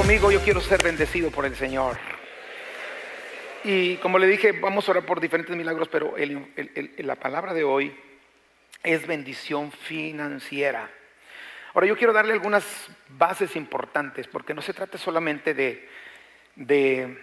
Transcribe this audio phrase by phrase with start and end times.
[0.00, 1.98] conmigo, yo quiero ser bendecido por el Señor.
[3.64, 6.14] Y como le dije, vamos a orar por diferentes milagros, pero
[6.96, 7.94] la palabra de hoy
[8.82, 10.88] es bendición financiera.
[11.74, 12.64] Ahora yo quiero darle algunas
[13.10, 15.86] bases importantes, porque no se trata solamente de,
[16.56, 17.18] de,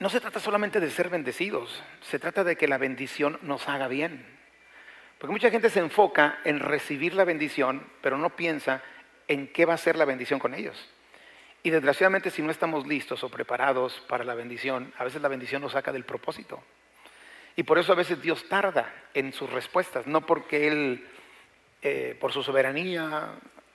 [0.00, 3.86] no se trata solamente de ser bendecidos, se trata de que la bendición nos haga
[3.86, 4.26] bien.
[5.18, 8.82] Porque mucha gente se enfoca en recibir la bendición, pero no piensa
[9.28, 10.90] en qué va a ser la bendición con ellos.
[11.64, 15.62] Y desgraciadamente si no estamos listos o preparados para la bendición, a veces la bendición
[15.62, 16.62] nos saca del propósito.
[17.56, 21.08] Y por eso a veces Dios tarda en sus respuestas, no porque Él,
[21.80, 23.30] eh, por su soberanía,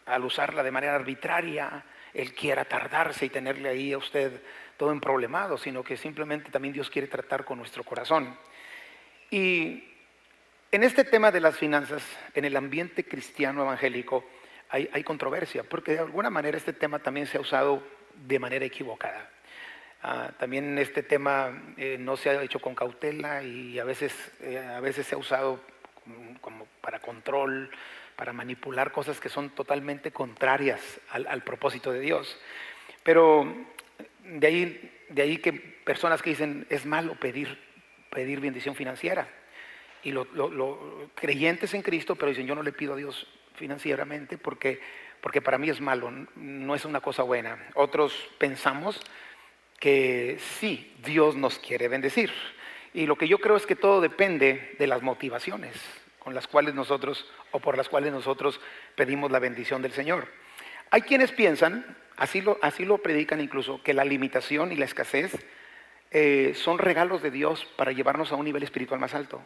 [0.06, 4.40] al usarla de manera arbitraria, Él quiera tardarse y tenerle ahí a usted
[4.78, 8.38] todo emproblemado, sino que simplemente también Dios quiere tratar con nuestro corazón.
[9.32, 9.84] Y
[10.72, 12.04] en este tema de las finanzas,
[12.36, 14.26] en el ambiente cristiano evangélico,
[14.70, 17.84] hay, controversia, porque de alguna manera este tema también se ha usado
[18.16, 19.30] de manera equivocada.
[20.02, 24.59] Ah, también este tema eh, no se ha hecho con cautela y a veces, eh,
[24.59, 25.59] a veces se ha usado
[26.40, 27.70] como, para control,
[28.16, 32.40] para manipular cosas que son totalmente contrarias al, propósito de Dios.
[33.03, 33.52] Pero
[34.23, 37.59] de ahí, de ahí que personas que dicen es malo pedir,
[38.09, 39.28] pedir bendición financiera.
[40.03, 40.28] Y los
[41.16, 44.80] creyentes en Cristo, pero dicen yo no le pido a Dios financieramente porque,
[45.22, 47.67] porque para mí es malo, no es una cosa buena.
[47.75, 49.02] Otros pensamos
[49.80, 52.31] que sí, Dios nos quiere bendecir.
[52.94, 55.75] Y lo que yo creo es que todo depende de las motivaciones
[56.19, 58.59] con las cuales nosotros o por las cuales nosotros
[58.95, 60.28] pedimos la bendición del Señor.
[60.91, 65.34] Hay quienes piensan, así lo, así lo predican incluso, que la limitación y la escasez
[66.11, 69.41] eh, son regalos de Dios para llevarnos a un nivel espiritual más alto.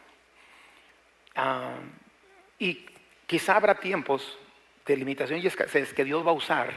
[2.59, 2.85] Y
[3.33, 4.37] Quizá habrá tiempos
[4.85, 6.71] de limitación y escasez que Dios va a usar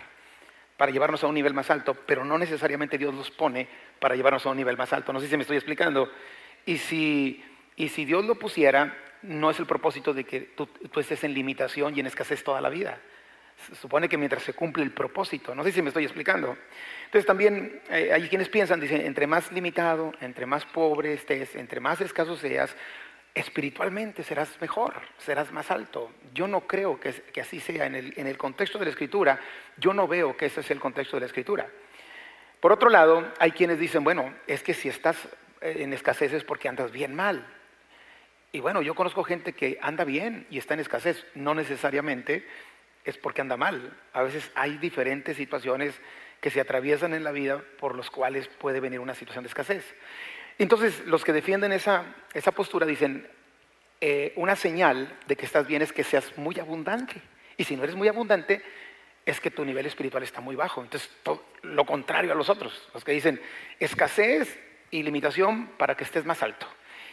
[0.76, 3.68] para llevarnos a un nivel más alto, pero no necesariamente Dios los pone
[3.98, 5.12] para llevarnos a un nivel más alto.
[5.12, 6.10] No sé si me estoy explicando.
[6.64, 7.44] Y si,
[7.76, 10.68] y si Dios lo pusiera, no es el propósito de que tú,
[10.98, 13.00] estés en limitación y en escasez toda la vida.
[13.68, 16.56] Se supone que mientras se cumple el propósito, no sé si me estoy explicando.
[17.06, 21.80] Entonces también eh, hay quienes piensan, dicen, entre más limitado, entre más pobre estés, entre
[21.80, 22.74] más escaso seas,
[23.36, 26.10] espiritualmente serás mejor, serás más alto.
[26.32, 29.38] Yo no creo que, así sea en el, en el, contexto de la escritura,
[29.76, 31.68] yo no veo que ese es el contexto de la escritura.
[32.60, 35.16] Por otro lado, hay quienes dicen, bueno, es que si estás
[35.60, 37.46] eh, en escasez es porque andas bien mal.
[38.52, 42.46] Y bueno, yo conozco gente que anda bien y está en escasez, no necesariamente
[43.04, 43.98] es porque anda mal.
[44.14, 45.94] A veces hay diferentes situaciones
[46.40, 49.94] que se atraviesan en la vida por los cuales puede venir una situación de escasez.
[50.58, 53.28] Entonces, los que defienden esa, esa postura dicen,
[54.00, 57.20] eh, una señal de que estás bien es que seas muy abundante.
[57.56, 58.62] Y si no eres muy abundante,
[59.24, 60.82] es que tu nivel espiritual está muy bajo.
[60.82, 61.10] Entonces,
[61.62, 63.40] lo contrario a los otros, los que dicen
[63.80, 64.58] escasez
[64.90, 66.66] y limitación para que estés más alto.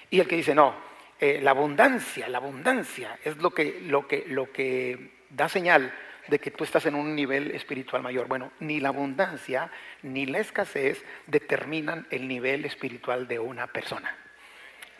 [0.10, 0.76] Y el que dice, no,
[1.20, 5.94] eh, la abundancia, la abundancia es lo que, lo que, lo que da señal
[6.28, 8.28] de que tú estás en un nivel espiritual mayor.
[8.28, 14.16] Bueno, ni la abundancia ni la escasez determinan el nivel espiritual de una persona.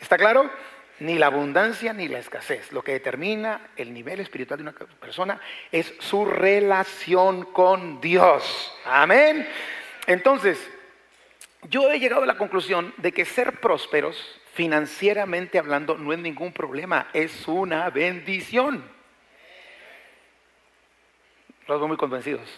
[0.00, 0.50] ¿Está claro?
[1.00, 2.72] Ni la abundancia ni la escasez.
[2.72, 5.40] Lo que determina el nivel espiritual de una persona
[5.72, 8.72] es su relación con Dios.
[8.84, 9.48] Amén.
[10.06, 10.70] Entonces,
[11.68, 16.52] yo he llegado a la conclusión de que ser prósperos, financieramente hablando, no es ningún
[16.52, 18.93] problema, es una bendición.
[21.66, 22.48] Los veo muy convencidos.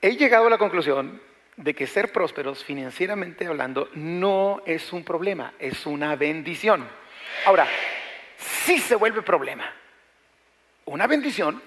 [0.00, 1.20] He llegado a la conclusión
[1.56, 6.88] de que ser prósperos financieramente hablando no es un problema, es una bendición.
[7.44, 7.66] Ahora,
[8.36, 9.70] sí se vuelve problema.
[10.84, 11.60] Una bendición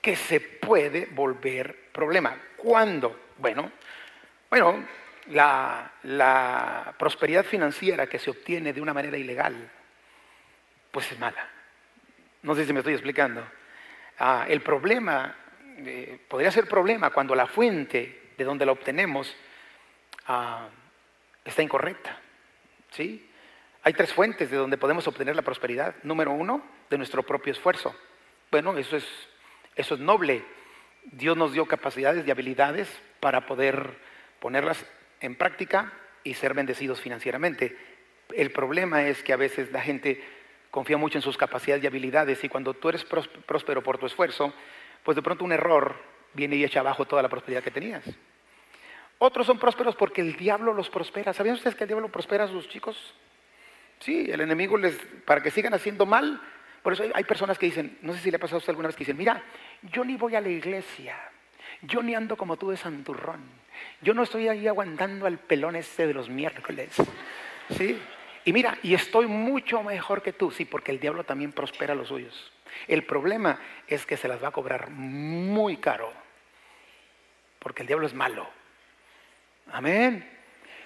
[0.00, 2.36] que se puede volver problema.
[2.56, 3.28] ¿Cuándo?
[3.36, 3.70] Bueno,
[4.48, 4.84] bueno,
[5.28, 9.70] la prosperidad financiera que se obtiene de una manera ilegal,
[10.90, 11.48] pues es mala.
[12.42, 13.44] No sé si me estoy explicando.
[14.18, 15.36] Ah, el problema,
[15.78, 19.34] eh, podría ser problema cuando la fuente de donde la obtenemos
[20.26, 20.68] ah,
[21.44, 22.18] está incorrecta.
[22.90, 23.28] ¿sí?
[23.82, 25.94] Hay tres fuentes de donde podemos obtener la prosperidad.
[26.02, 27.94] Número uno, de nuestro propio esfuerzo.
[28.50, 29.06] Bueno, eso es,
[29.76, 30.44] eso es noble.
[31.04, 32.88] Dios nos dio capacidades y habilidades
[33.20, 33.98] para poder
[34.40, 34.84] ponerlas
[35.20, 35.92] en práctica
[36.24, 37.76] y ser bendecidos financieramente.
[38.34, 40.22] El problema es que a veces la gente
[40.70, 44.52] confía mucho en sus capacidades y habilidades y cuando tú eres próspero por tu esfuerzo,
[45.02, 45.96] pues de pronto un error
[46.34, 48.04] viene y echa abajo toda la prosperidad que tenías.
[49.18, 51.32] Otros son prósperos porque el diablo los prospera.
[51.32, 53.14] ¿Sabían ustedes que el diablo prospera a sus chicos?
[54.00, 56.40] Sí, el enemigo les, para que sigan haciendo mal.
[56.82, 58.88] Por eso hay, personas que dicen, no sé si le ha pasado a usted alguna
[58.88, 59.42] vez, que dicen, mira,
[59.82, 61.16] yo ni voy a la iglesia,
[61.82, 63.40] Yo ni ando como tú de santurrón.
[64.00, 66.90] Yo no estoy ahí aguantando al pelón ese de los miércoles.
[67.70, 68.00] ¿Sí?
[68.48, 72.08] Y mira, y estoy mucho mejor que tú, sí, porque el diablo también prospera los
[72.08, 72.50] suyos.
[72.86, 76.10] El problema es que se las va a cobrar muy caro,
[77.58, 78.48] porque el diablo es malo.
[79.70, 80.26] Amén.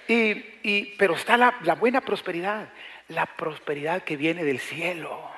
[0.09, 2.69] Y, pero está la, la buena prosperidad,
[3.06, 5.31] la prosperidad que viene del cielo.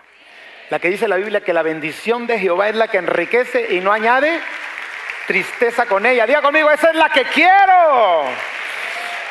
[0.70, 3.80] La que dice la Biblia que la bendición de Jehová es la que enriquece y
[3.80, 4.40] no añade
[5.26, 6.26] tristeza con ella.
[6.26, 8.22] Diga conmigo, esa es la que quiero.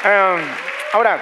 [0.04, 0.46] Em,
[0.94, 1.20] ahora,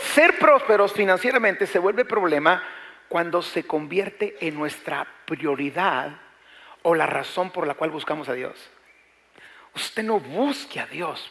[0.00, 2.62] ser prósperos financieramente se vuelve problema
[3.08, 6.20] cuando se convierte en nuestra prioridad
[6.82, 8.70] o la razón por la cual buscamos a Dios.
[9.74, 11.30] Usted no busque a Dios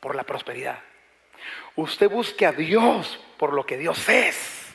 [0.00, 0.78] por la prosperidad.
[1.76, 4.74] Usted busque a Dios por lo que Dios es.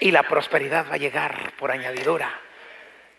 [0.00, 2.40] Y la prosperidad va a llegar por añadidura.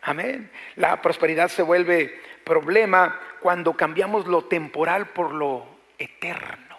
[0.01, 0.51] Amén.
[0.75, 6.77] La prosperidad se vuelve problema cuando cambiamos lo temporal por lo eterno.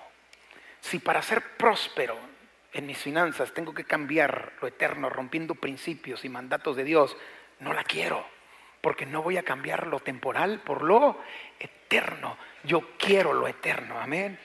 [0.81, 2.30] Si para ser próspero
[2.73, 7.17] en mis finanzas tengo que cambiar lo eterno, rompiendo principios y mandatos de Dios,
[7.59, 8.25] no la quiero,
[8.81, 11.19] porque no voy a cambiar lo temporal por lo
[11.59, 12.37] eterno.
[12.65, 14.39] Yo quiero lo eterno, amén.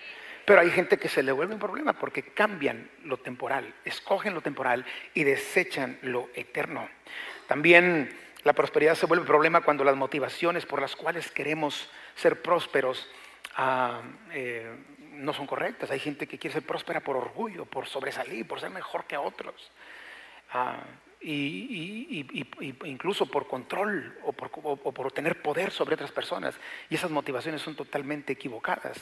[0.45, 4.42] Pero hay gente que se le vuelve un problema porque cambian lo temporal, escogen lo
[4.42, 6.88] temporal y desechan lo eterno.
[7.48, 12.44] También la prosperidad se vuelve un problema cuando las motivaciones por las cuales queremos ser
[12.44, 13.10] prósperos
[13.56, 14.01] ah,
[14.31, 14.72] eh,
[15.15, 15.91] no son correctas.
[15.91, 19.71] Hay gente que quiere ser próspera por orgullo, por sobresalir, por ser mejor que otros.
[20.51, 20.83] Ah,
[21.21, 22.25] y,
[22.83, 26.56] incluso por control o por, o por tener poder sobre otras personas.
[26.89, 28.97] Y esas motivaciones son totalmente equivocadas.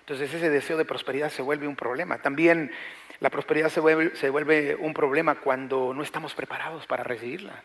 [0.00, 2.18] Entonces ese deseo de prosperidad se vuelve un problema.
[2.18, 2.70] También
[3.18, 7.64] la prosperidad se vuelve, un problema cuando no estamos preparados para recibirla.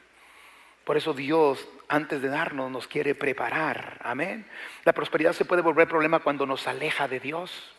[0.83, 3.99] Por eso Dios, antes de darnos, nos quiere preparar.
[4.03, 4.47] Amén.
[4.85, 7.75] La prosperidad se puede volver problema cuando nos aleja de Dios.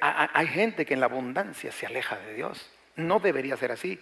[0.00, 2.70] Hay, gente que en la abundancia se aleja de Dios.
[2.96, 4.00] No debería ser así.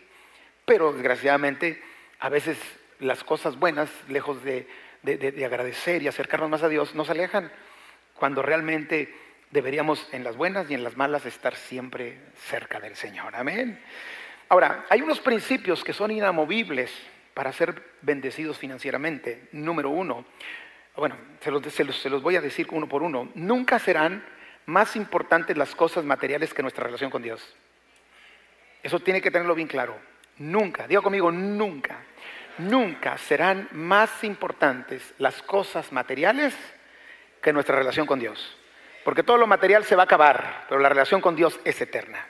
[0.65, 1.83] Pero desgraciadamente,
[2.21, 2.57] a veces
[3.01, 4.69] las cosas buenas, lejos de,
[5.03, 7.51] de agradecer y acercarnos más a Dios, nos alejan.
[8.15, 9.13] Cuando realmente
[9.51, 13.35] deberíamos en las buenas y en las malas estar siempre cerca del Señor.
[13.35, 13.81] Amén.
[14.49, 16.93] Ahora, hay unos principios que son inamovibles
[17.35, 19.49] para ser bendecidos financieramente.
[19.53, 20.25] Número uno,
[20.97, 21.51] bueno, se
[22.11, 23.31] los, voy a decir uno por uno.
[23.35, 24.25] Nunca serán
[24.67, 27.57] más importantes las cosas materiales que nuestra relación con Dios.
[28.83, 29.97] Eso tiene que tenerlo bien claro.
[30.39, 31.99] Nunca, diga conmigo, nunca,
[32.59, 36.55] nunca serán más importantes las cosas materiales
[37.41, 38.57] que nuestra relación con Dios.
[39.05, 42.27] Porque todo lo material se va a acabar, pero la relación con Dios es eterna.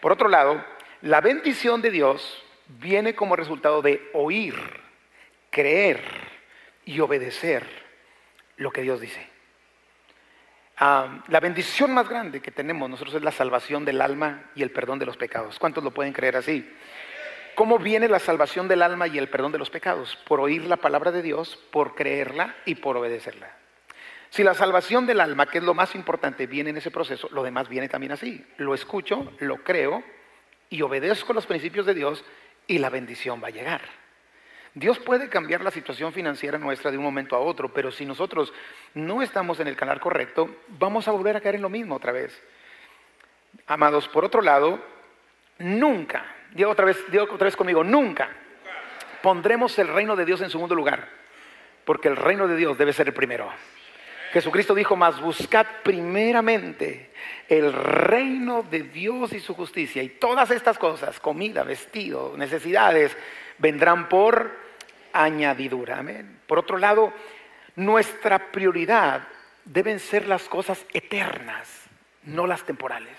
[0.00, 0.64] Por otro lado,
[1.00, 4.54] la bendición de Dios viene como resultado de oír,
[5.50, 6.02] creer
[6.84, 7.66] y obedecer
[8.56, 9.33] lo que Dios dice.
[10.78, 14.98] La bendición más grande que tenemos nosotros es la salvación del alma y el perdón
[14.98, 15.58] de los pecados.
[15.58, 16.68] ¿Cuántos lo pueden creer así?
[17.54, 20.16] ¿Cómo viene la salvación del alma y el perdón de los pecados?
[20.26, 23.56] Por oír la palabra de Dios, por creerla y por obedecerla.
[24.30, 27.44] Si la salvación del alma, que es lo más importante, viene en ese proceso, lo
[27.44, 28.44] demás viene también así.
[28.56, 30.02] Lo escucho, lo creo
[30.68, 32.24] y obedezco los principios de Dios
[32.66, 33.82] y la bendición va a llegar.
[34.74, 38.52] Dios puede cambiar la situación financiera nuestra de un momento a otro, pero si nosotros
[38.94, 42.10] no estamos en el canal correcto, vamos a volver a caer en lo mismo otra
[42.10, 42.42] vez.
[43.68, 44.80] Amados, por otro lado,
[45.58, 48.30] nunca, digo otra vez, digo otra vez conmigo, nunca
[49.22, 51.08] pondremos el reino de Dios en segundo lugar,
[51.84, 53.48] porque el reino de Dios debe ser el primero.
[54.32, 57.12] Jesucristo dijo, más buscad primeramente
[57.48, 60.02] el reino de Dios y su justicia.
[60.02, 63.16] Y todas estas cosas, comida, vestido, necesidades,
[63.58, 64.63] vendrán por
[65.14, 65.98] añadidura.
[65.98, 66.40] Amén.
[66.46, 67.12] Por otro lado,
[67.76, 69.26] nuestra prioridad
[69.64, 71.86] deben ser las cosas eternas,
[72.24, 73.16] no las temporales.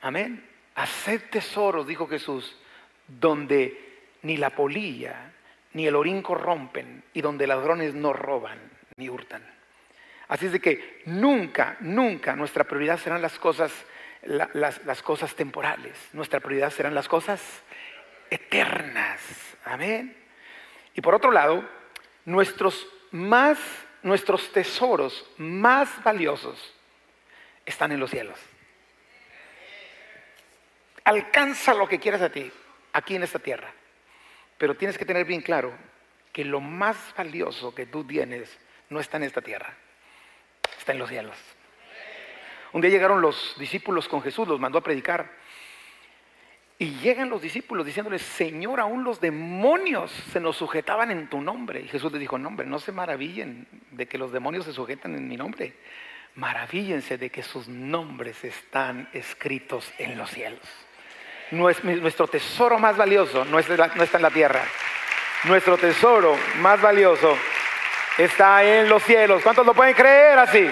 [0.00, 0.44] Amén.
[0.74, 2.56] Haced tesoros, dijo Jesús,
[3.06, 5.32] donde ni la polilla
[5.74, 8.58] ni el orín corrompen y donde ladrones no roban
[8.96, 9.42] ni hurtan.
[10.28, 13.72] Así es de que nunca, nunca nuestra prioridad serán las cosas,
[14.22, 15.92] las, las cosas temporales.
[16.12, 17.40] Nuestra prioridad serán las cosas
[18.30, 19.20] eternas.
[19.64, 20.21] Amén.
[20.94, 21.64] Y por otro lado,
[22.24, 23.58] nuestros más,
[24.02, 26.74] nuestros tesoros más valiosos
[27.64, 28.38] están en los cielos.
[31.04, 32.50] Alcanza lo que quieras a ti,
[32.92, 33.72] aquí en esta tierra.
[34.58, 35.72] Pero tienes que tener bien claro
[36.32, 38.58] que lo más valioso que tú tienes
[38.88, 39.74] no está en esta tierra,
[40.78, 41.36] está en los cielos.
[42.72, 45.30] Un día llegaron los discípulos con Jesús, los mandó a predicar.
[46.82, 51.80] Y llegan los discípulos diciéndoles, Señor, aún los demonios se nos sujetaban en tu nombre.
[51.80, 55.28] Y Jesús les dijo, no, no se maravillen de que los demonios se sujetan en
[55.28, 55.74] mi nombre.
[56.34, 60.58] Maravíllense de que sus nombres están escritos en los cielos.
[61.52, 64.64] Nuestro tesoro más valioso no está en la tierra.
[65.44, 67.38] Nuestro tesoro más valioso
[68.18, 69.40] está en los cielos.
[69.44, 70.68] ¿Cuántos lo pueden creer así?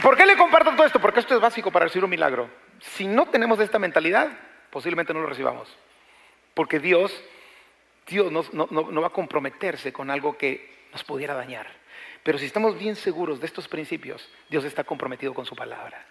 [0.00, 1.00] ¿Por qué le comparto todo esto?
[1.00, 2.48] Porque esto es básico para recibir un milagro.
[2.78, 4.28] Si no tenemos esta mentalidad,
[4.70, 5.68] posiblemente no lo recibamos.
[6.54, 7.12] Porque Dios,
[8.06, 11.66] Dios no, va a comprometerse con algo que nos pudiera dañar.
[12.22, 16.04] Pero si estamos bien seguros de estos principios, Dios está comprometido con su palabra.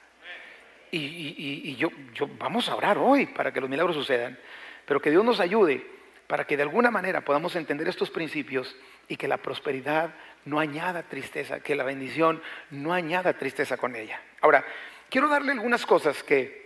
[0.92, 4.40] Y, yo, yo, vamos a orar hoy para que los milagros sucedan,
[4.86, 5.96] pero que Dios nos ayude
[6.28, 8.76] para que de alguna manera podamos entender estos principios
[9.08, 14.22] y que la prosperidad no añada tristeza, que la bendición no añada tristeza con ella.
[14.42, 14.66] Ahora,
[15.10, 16.65] quiero darle algunas cosas que,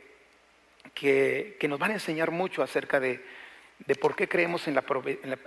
[0.93, 3.24] que, nos van a enseñar mucho acerca de,
[4.00, 4.83] por qué creemos en la,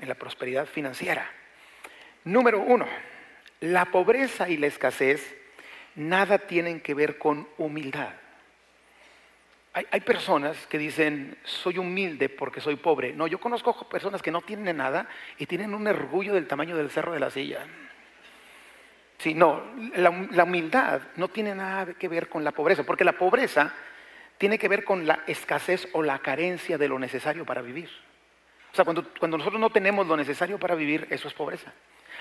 [0.01, 1.31] la prosperidad financiera.
[2.25, 2.87] Número uno,
[3.61, 5.37] la pobreza y la escasez
[5.95, 8.15] nada tienen que ver con humildad.
[9.75, 13.15] Hay, personas que dicen, soy humilde porque soy pobre.
[13.15, 15.09] No, yo conozco personas que no tienen nada
[15.39, 17.61] y tienen un orgullo del tamaño del cerro de la silla.
[19.17, 19.63] Sí, no,
[19.97, 23.73] la, humildad no tiene nada que ver con la pobreza, porque la pobreza
[24.43, 27.89] tiene que ver con la escasez o la carencia de lo necesario para vivir.
[28.73, 29.07] O sea, cuando,
[29.39, 31.73] nosotros no tenemos lo necesario para vivir, eso es pobreza.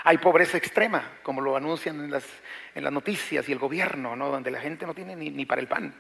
[0.03, 4.29] Hay pobreza extrema, como lo anuncian en las, noticias y el gobierno, ¿no?
[4.29, 5.95] donde la gente no tiene ni para el pan.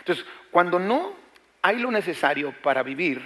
[0.00, 1.16] Entonces, cuando no
[1.62, 3.22] hay lo necesario para vivir,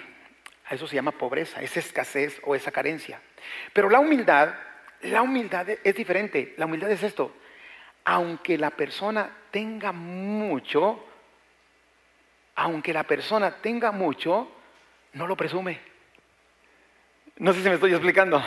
[0.66, 3.20] a eso se llama pobreza, esa escasez o esa carencia.
[3.72, 4.54] Pero la humildad,
[5.02, 6.54] la humildad es diferente.
[6.56, 7.34] La humildad es esto.
[8.04, 11.04] Aunque la persona tenga mucho,
[12.58, 14.50] aunque la persona tenga mucho,
[15.12, 15.78] no lo presume.
[17.36, 18.42] No sé si me estoy explicando.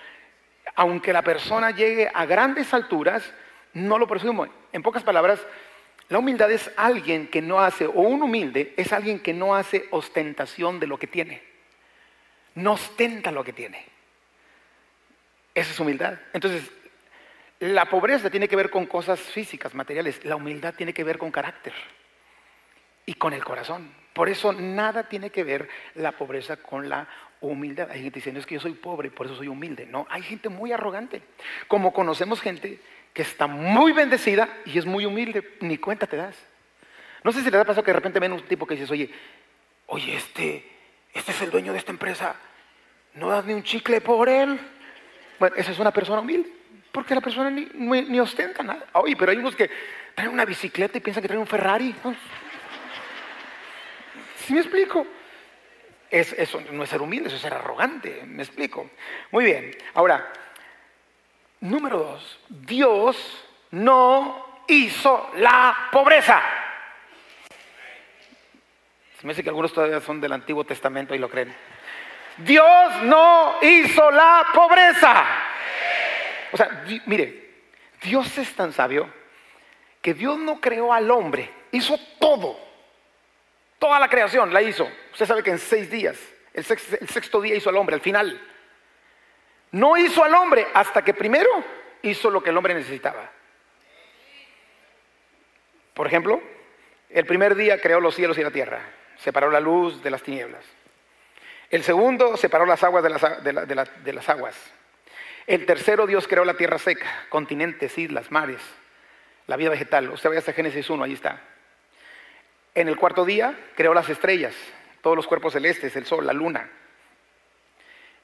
[0.76, 3.34] Aunque la persona llegue a grandes alturas,
[3.74, 4.48] no lo presume.
[4.72, 5.44] En pocas palabras,
[6.08, 9.88] la humildad es alguien que no hace, o un humilde es alguien que no hace
[9.90, 11.42] ostentación de lo que tiene.
[12.54, 13.84] No ostenta lo que tiene.
[15.52, 16.20] Esa es humildad.
[16.32, 16.70] Entonces,
[17.58, 20.24] la pobreza tiene que ver con cosas físicas, materiales.
[20.24, 21.74] La humildad tiene que ver con carácter
[23.06, 23.92] y con el corazón.
[24.12, 27.08] Por eso nada tiene que ver la pobreza con la
[27.40, 27.90] humildad.
[27.90, 29.86] Hay gente diciendo es que yo soy pobre, por eso soy humilde.
[29.86, 31.22] No, hay gente muy arrogante.
[31.68, 32.80] Como conocemos gente
[33.12, 36.36] que está muy bendecida y es muy humilde, ni cuenta te das.
[37.22, 39.10] No sé si les ha pasado que de repente ven un tipo que dices, oye,
[39.86, 40.68] oye, este,
[41.12, 42.36] este es el dueño de esta empresa,
[43.14, 44.58] no das ni un chicle por él.
[45.38, 46.50] Bueno, esa es una persona humilde,
[46.92, 48.86] porque la persona ni, ostenta nada.
[48.92, 49.70] Oye, pero hay unos que
[50.14, 51.94] traen una bicicleta y piensan que traen un Ferrari.
[54.50, 55.06] ¿Sí me explico?
[56.10, 58.90] eso no es ser humilde, eso es ser arrogante, me explico.
[59.30, 60.32] Muy bien, ahora,
[61.60, 66.42] Número dos, Dios no hizo la pobreza.
[69.20, 71.54] Se me dice que algunos todavía son del Antiguo Testamento y lo creen.
[72.38, 75.24] Dios no hizo la pobreza.
[76.50, 77.52] O sea, mire,
[78.02, 79.08] Dios es tan sabio
[80.02, 82.69] que Dios no creó al hombre, hizo todo.
[83.80, 84.88] Toda la creación la hizo.
[85.10, 86.18] Usted sabe que en seis días,
[86.52, 88.38] el sexto, día hizo al hombre, al final.
[89.72, 91.48] No hizo al hombre hasta que primero
[92.02, 93.32] hizo lo que el hombre necesitaba.
[95.94, 96.42] Por ejemplo,
[97.08, 98.82] el primer día creó los cielos y la tierra,
[99.16, 100.64] separó la luz de las tinieblas.
[101.70, 104.56] El segundo separó las aguas de las, aguas.
[105.46, 108.60] El tercero Dios creó la tierra seca, continentes, islas, mares,
[109.46, 110.10] la vida vegetal.
[110.10, 111.40] Usted vaya hasta Génesis 1, ahí está.
[112.74, 114.54] En el cuarto día creó las estrellas,
[115.02, 116.70] todos los cuerpos celestes, el sol, la luna.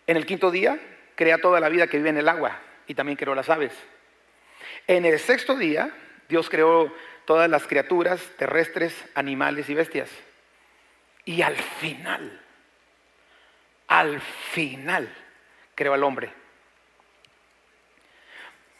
[0.06, 0.78] En el quinto día
[1.14, 3.72] crea toda la vida que vive en el agua y también creó las aves.
[4.86, 5.90] En el sexto día,
[6.28, 10.10] Dios creó todas las criaturas terrestres, animales y bestias.
[11.24, 12.40] Y al final,
[13.88, 15.12] al final,
[15.74, 16.32] creó al hombre.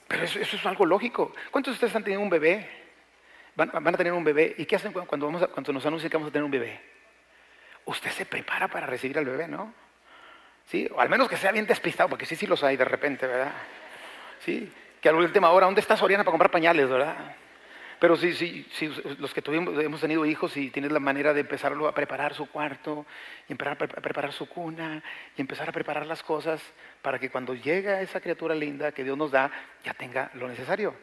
[0.06, 1.35] Pero eso, es algo lógico.
[1.50, 2.85] ¿Cuántos de ustedes han tenido un bebé?
[3.56, 4.54] Van, a tener un bebé.
[4.58, 6.80] ¿Y qué hacen cuando, vamos cuando nos anuncian que vamos a tener un bebé?
[7.86, 9.72] Usted se prepara para recibir al bebé, ¿no?
[10.66, 10.88] ¿sí?
[10.94, 13.52] O al menos que sea bien despistado, porque sí, sí los hay de repente, ¿verdad?
[14.40, 14.72] ¿Sí?
[15.00, 17.16] Que a la última hora, ¿dónde está Soriana para comprar pañales, verdad?
[17.98, 21.40] Pero sí, sí, sí, los que tuvimos, hemos tenido hijos y tienes la manera de
[21.40, 23.06] empezarlo a preparar su cuarto,
[23.48, 25.02] y empezar a preparar su cuna,
[25.34, 26.60] y empezar a preparar las cosas
[27.00, 29.50] para que cuando llegue esa criatura linda que Dios nos da,
[29.82, 30.94] ya tenga lo necesario.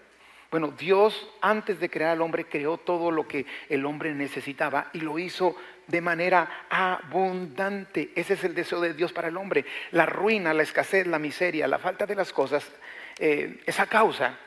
[0.53, 4.99] Bueno, Dios antes de crear al hombre creó todo lo que el hombre necesitaba y
[4.99, 5.55] lo hizo
[5.87, 8.11] de manera abundante.
[8.13, 9.65] Ese es el deseo de Dios para el hombre.
[9.89, 12.71] La ruina, la escasez, la miseria, la falta de las cosas
[13.17, 14.37] eh, es a causa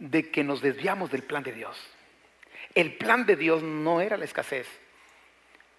[0.00, 1.80] de que nos desviamos del plan de Dios.
[2.74, 4.66] El plan de Dios no era la escasez.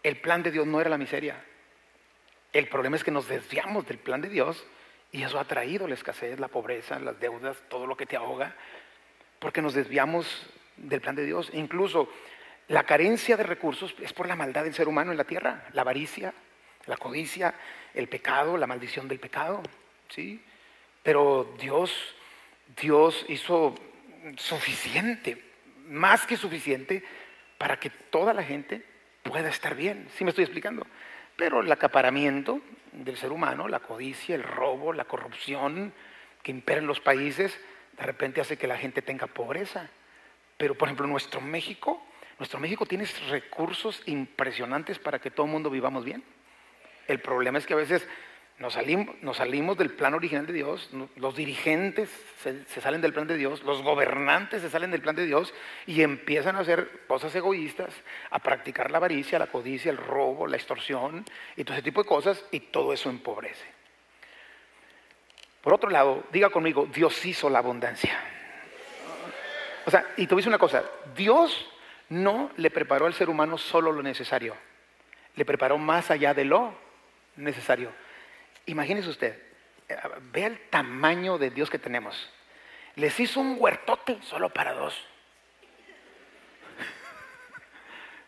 [0.03, 1.35] El plan de Dios no era la miseria.
[2.53, 4.65] El problema es que nos desviamos del plan de Dios
[5.11, 8.55] y eso ha traído la escasez, la pobreza, las deudas, todo lo que te ahoga,
[9.39, 11.49] porque nos desviamos del plan de Dios.
[11.53, 12.09] Incluso
[12.67, 15.81] la carencia de recursos es por la maldad del ser humano en la tierra, la
[15.81, 16.33] avaricia,
[16.85, 17.53] la codicia,
[17.93, 19.61] el pecado, la maldición del pecado,
[20.09, 20.43] ¿sí?
[21.03, 21.93] Pero Dios,
[22.81, 23.75] Dios hizo
[24.37, 25.43] suficiente,
[25.87, 27.03] más que suficiente,
[27.57, 28.83] para que toda la gente
[29.23, 30.07] pueda estar bien.
[30.15, 30.85] ¿Sí me estoy explicando?
[31.35, 32.61] Pero el acaparamiento
[32.91, 35.93] del ser humano, la codicia, el robo, la corrupción
[36.41, 37.59] que impera en los países,
[37.97, 39.89] de repente hace que la gente tenga pobreza.
[40.57, 42.05] Pero, por ejemplo, nuestro México,
[42.39, 46.23] nuestro México tiene recursos impresionantes para que todo el mundo vivamos bien.
[47.07, 48.07] El problema es que a veces
[48.57, 52.09] nos salimos, del plan original de Dios, los dirigentes
[52.41, 55.53] se, salen del plan de Dios, los gobernantes se salen del plan de Dios
[55.85, 57.93] y empiezan a hacer cosas egoístas,
[58.29, 61.25] a practicar la avaricia, la codicia, el robo, la extorsión
[61.57, 63.74] y todo ese tipo de cosas y todo eso empobrece.
[65.65, 68.15] Por otro lado, diga conmigo, Dios hizo la abundancia.
[69.87, 70.83] O sea, y te voy a decir una cosa,
[71.15, 71.67] Dios
[72.09, 74.55] no le preparó al ser humano solo lo necesario,
[75.35, 76.71] le preparó más allá de lo
[77.37, 77.91] necesario.
[78.67, 79.41] Imagínese usted,
[80.31, 82.31] vea el tamaño de Dios que tenemos.
[82.93, 84.93] Les hizo un huertote solo para dos.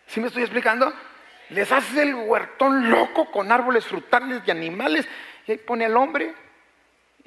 [0.07, 0.91] ¿Sí me estoy explicando?
[1.51, 5.07] Les hace el huertón loco con árboles frutales y animales.
[5.45, 6.46] Y ahí pone al hombre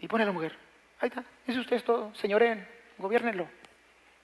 [0.00, 0.57] y pone a la mujer.
[1.00, 2.66] Ahí está, dice usted todo, señoren,
[2.99, 3.47] gobiernenlo.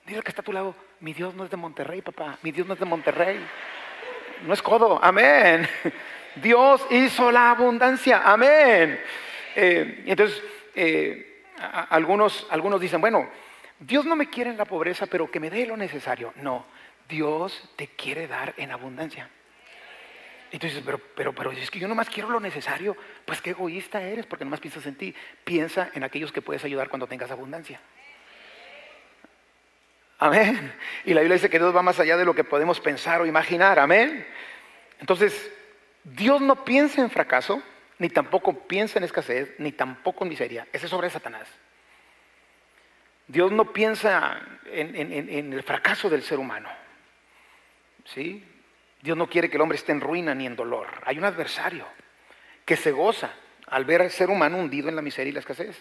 [0.04, 2.66] Dile que está a tu lado, mi Dios no es de Monterrey, papá, mi Dios
[2.66, 3.40] no es de Monterrey.
[4.42, 5.66] No es codo, amén.
[6.36, 9.00] Dios hizo la abundancia, amén.
[9.54, 10.42] Eh, entonces,
[10.74, 11.44] eh,
[11.88, 13.28] algunos, algunos dicen, bueno,
[13.78, 16.32] Dios no me quiere en la pobreza, pero que me dé lo necesario.
[16.36, 16.66] No,
[17.08, 19.28] Dios te quiere dar en abundancia.
[20.56, 22.96] Y tú dices, pero, pero, pero es que yo nomás quiero lo necesario.
[23.26, 25.14] Pues qué egoísta eres, porque nomás piensas en ti.
[25.44, 27.78] Piensa en aquellos que puedes ayudar cuando tengas abundancia.
[30.18, 30.72] Amén.
[31.04, 33.26] Y la Biblia dice que Dios va más allá de lo que podemos pensar o
[33.26, 33.78] imaginar.
[33.78, 34.26] Amén.
[34.98, 35.52] Entonces,
[36.04, 37.62] Dios no piensa en fracaso,
[37.98, 40.66] ni tampoco piensa en escasez, ni tampoco en miseria.
[40.72, 41.46] Ese es sobre Satanás.
[43.26, 46.70] Dios no piensa en, el fracaso del ser humano.
[48.06, 48.42] ¿Sí?
[49.06, 50.88] Dios no quiere que el hombre esté en ruina ni en dolor.
[51.04, 51.86] Hay un adversario
[52.64, 53.30] que se goza
[53.68, 55.80] al ver al ser humano hundido en la miseria y la escasez.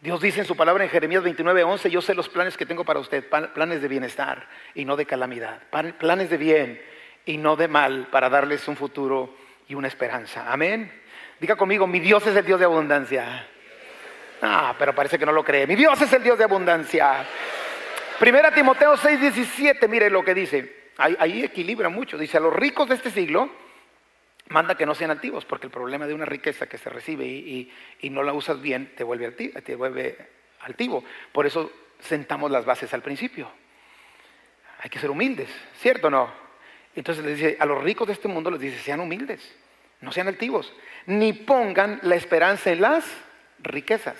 [0.00, 2.82] Dios dice en su palabra en Jeremías 29, 11, yo sé los planes que tengo
[2.82, 5.60] para usted, planes de bienestar y no de calamidad,
[5.98, 6.82] planes de bien
[7.26, 9.36] y no de mal, para darles un futuro
[9.68, 10.50] y una esperanza.
[10.50, 10.90] Amén.
[11.38, 13.46] Diga conmigo, mi Dios es el Dios de abundancia.
[14.40, 15.66] Ah, pero parece que no lo cree.
[15.66, 17.26] Mi Dios es el Dios de abundancia.
[18.18, 20.83] Primera Timoteo 6, 17, mire lo que dice.
[20.96, 22.16] Ahí, equilibra mucho.
[22.16, 23.50] Dice, a los ricos de este siglo,
[24.48, 27.70] manda que no sean altivos, porque el problema de una riqueza que se recibe y,
[28.10, 30.16] no la usas bien te vuelve, altivo, te vuelve
[30.60, 31.04] altivo.
[31.32, 33.50] Por eso sentamos las bases al principio.
[34.80, 35.48] Hay que ser humildes,
[35.80, 36.30] ¿cierto o no?
[36.94, 39.40] Entonces les dice, a los ricos de este mundo les dice, sean humildes,
[40.00, 40.72] no sean altivos,
[41.06, 43.04] ni pongan la esperanza en las
[43.60, 44.16] riquezas,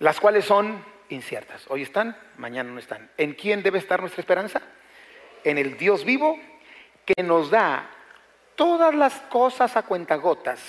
[0.00, 1.64] las cuales son inciertas.
[1.68, 3.10] Hoy están, mañana no están.
[3.16, 4.60] ¿En quién debe estar nuestra esperanza?
[5.44, 6.38] En el Dios vivo
[7.04, 7.88] que nos da
[8.54, 10.60] todas las cosas a cuentagotas.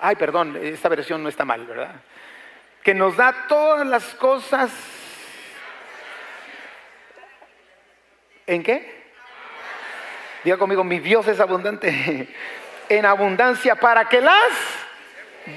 [0.00, 1.96] Ay, perdón, esta versión no está mal, ¿verdad?
[2.82, 4.70] Que nos da todas las cosas.
[8.46, 8.98] ¿En qué?
[10.44, 12.28] Diga conmigo, mi Dios es abundante.
[12.90, 14.48] En abundancia para que las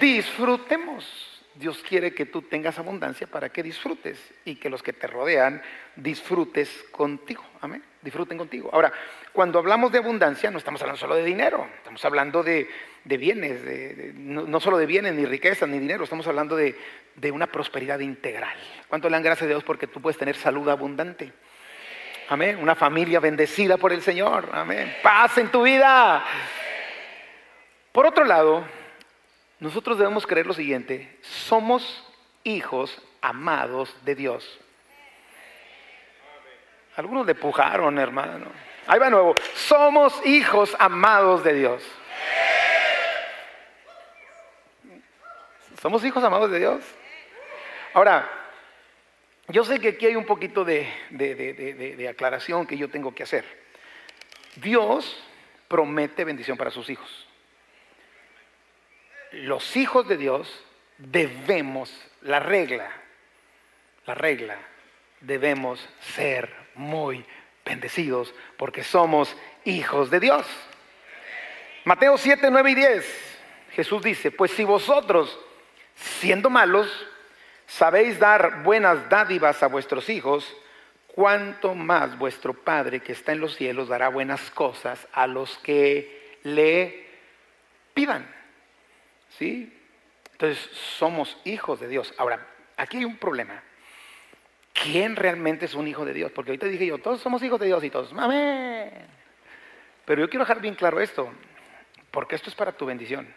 [0.01, 1.30] disfrutemos.
[1.55, 5.61] Dios quiere que tú tengas abundancia para que disfrutes y que los que te rodean
[5.95, 7.43] disfrutes contigo.
[7.59, 7.83] Amén.
[8.01, 8.69] Disfruten contigo.
[8.71, 8.91] Ahora,
[9.33, 12.67] cuando hablamos de abundancia, no estamos hablando solo de dinero, estamos hablando de,
[13.03, 16.75] bienes, de, no, solo de bienes, ni riquezas, ni dinero, estamos hablando de
[17.31, 18.57] una prosperidad integral.
[18.87, 21.31] ¿Cuánto le dan gracias a Dios porque tú puedes tener salud abundante?
[22.31, 22.57] Amén.
[22.61, 24.49] Una familia bendecida por el Señor.
[24.53, 24.95] Amén.
[25.03, 26.23] Paz en tu vida.
[27.91, 28.63] Por otro lado,
[29.61, 32.03] nosotros debemos creer lo siguiente, somos
[32.43, 34.59] hijos amados de Dios.
[36.95, 38.47] Algunos le pujaron, hermano.
[38.87, 39.35] Ahí va de nuevo.
[39.53, 41.83] Somos hijos amados de Dios.
[45.79, 46.83] ¿Somos hijos amados de Dios?
[47.93, 48.27] Ahora,
[49.47, 53.45] yo sé que aquí hay un poquito de, de aclaración que yo tengo que hacer.
[54.55, 55.23] Dios
[55.67, 57.27] promete bendición para sus hijos.
[59.31, 60.63] Los hijos de Dios
[60.97, 62.91] debemos, la regla,
[64.05, 64.57] la regla,
[65.21, 67.25] debemos ser muy
[67.63, 70.45] bendecidos porque somos hijos de Dios.
[71.85, 73.37] Mateo 7, 9 y 10,
[73.71, 75.39] Jesús dice, pues si vosotros,
[75.95, 76.87] siendo malos,
[77.65, 80.55] sabéis dar buenas dádivas a vuestros hijos,
[81.07, 86.37] cuánto más vuestro Padre que está en los cielos dará buenas cosas a los que
[86.43, 87.07] le
[87.93, 88.40] pidan.
[89.37, 89.77] ¿Sí?
[90.31, 90.59] Entonces
[90.97, 92.13] somos hijos de Dios.
[92.17, 93.61] Ahora, aquí hay un problema.
[94.73, 96.31] ¿Quién realmente es un hijo de Dios?
[96.31, 98.91] Porque ahorita dije yo, todos somos hijos de Dios y todos, amén.
[100.05, 101.31] Pero yo quiero dejar bien claro esto,
[102.09, 103.31] porque esto es para tu bendición.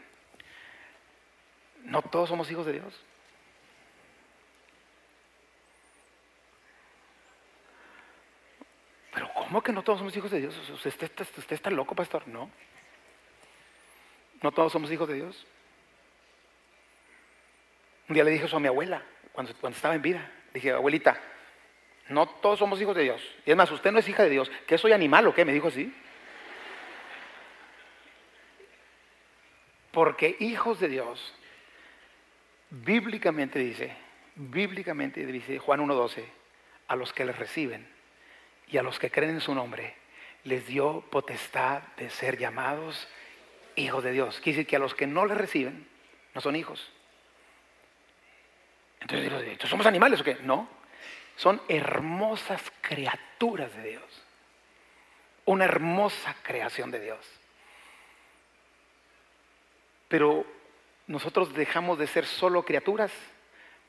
[1.85, 3.05] No todos somos hijos de Dios.
[9.13, 10.71] Pero ¿cómo que no todos somos hijos de Dios?
[10.71, 12.27] ¿Usted está, usted está loco, pastor?
[12.27, 12.51] No.
[14.43, 15.47] No todos somos hijos de Dios.
[18.09, 20.31] Un día le dije eso a mi abuela, cuando, estaba en vida.
[20.53, 21.21] Dije, abuelita,
[22.09, 23.23] no todos somos hijos de Dios.
[23.47, 24.51] Y es más, usted no es hija de Dios.
[24.67, 25.45] ¿Qué soy animal o qué?
[25.45, 25.93] Me dijo así.
[29.91, 31.35] Porque hijos de Dios,
[32.71, 33.97] bíblicamente dice,
[34.35, 36.25] bíblicamente dice Juan 1.12,
[36.89, 37.87] a los que le reciben
[38.69, 39.95] y a los que creen en su nombre,
[40.43, 43.09] les dio potestad de ser llamados
[43.77, 44.41] hijos de Dios.
[44.41, 45.87] Quiere decir que a los que no le reciben,
[46.35, 46.91] no son hijos.
[49.09, 50.39] Entonces, ¿somos animales o qué?
[50.43, 50.69] No.
[51.37, 54.23] Son hermosas criaturas de Dios.
[55.45, 57.19] Una hermosa creación de Dios.
[60.09, 60.47] Pero
[61.07, 63.13] nosotros dejamos de ser solo criaturas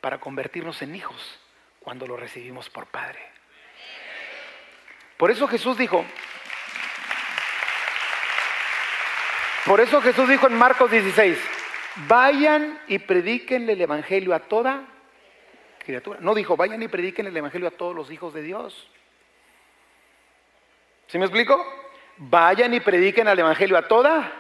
[0.02, 1.40] para convertirnos en hijos
[1.80, 3.20] cuando lo recibimos por Padre.
[5.18, 6.04] Por eso Jesús dijo,
[9.66, 11.40] por eso Jesús dijo en Marcos 16,
[12.08, 14.95] vayan y prediquenle el Evangelio a toda
[15.86, 16.20] criatura.
[16.22, 18.90] No dijo, vayan y prediquen el Evangelio a todos los hijos de Dios.
[21.08, 21.64] ¿Sí me explico?
[22.18, 24.32] Vayan y prediquen el Evangelio a toda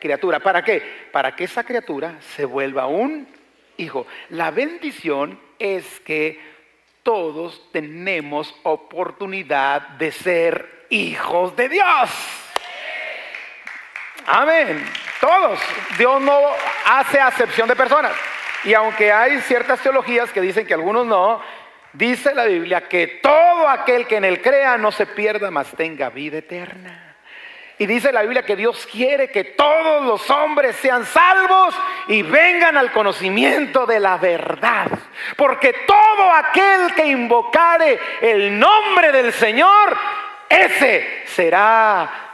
[0.00, 0.40] criatura.
[0.40, 0.82] ¿Para qué?
[1.12, 3.28] Para que esa criatura se vuelva un
[3.76, 4.06] hijo.
[4.30, 6.40] La bendición es que
[7.02, 12.10] todos tenemos oportunidad de ser hijos de Dios.
[14.26, 14.84] Amén.
[15.20, 15.58] Todos.
[15.98, 16.38] Dios no
[16.86, 18.12] hace acepción de personas.
[18.64, 21.42] Y aunque hay ciertas teologías que dicen que algunos no,
[21.92, 26.10] dice la Biblia que todo aquel que en él crea no se pierda, mas tenga
[26.10, 27.12] vida eterna.
[27.78, 31.74] Y dice la Biblia que Dios quiere que todos los hombres sean salvos
[32.06, 34.86] y vengan al conocimiento de la verdad.
[35.36, 39.96] Porque todo aquel que invocare el nombre del Señor,
[40.48, 42.31] ese será.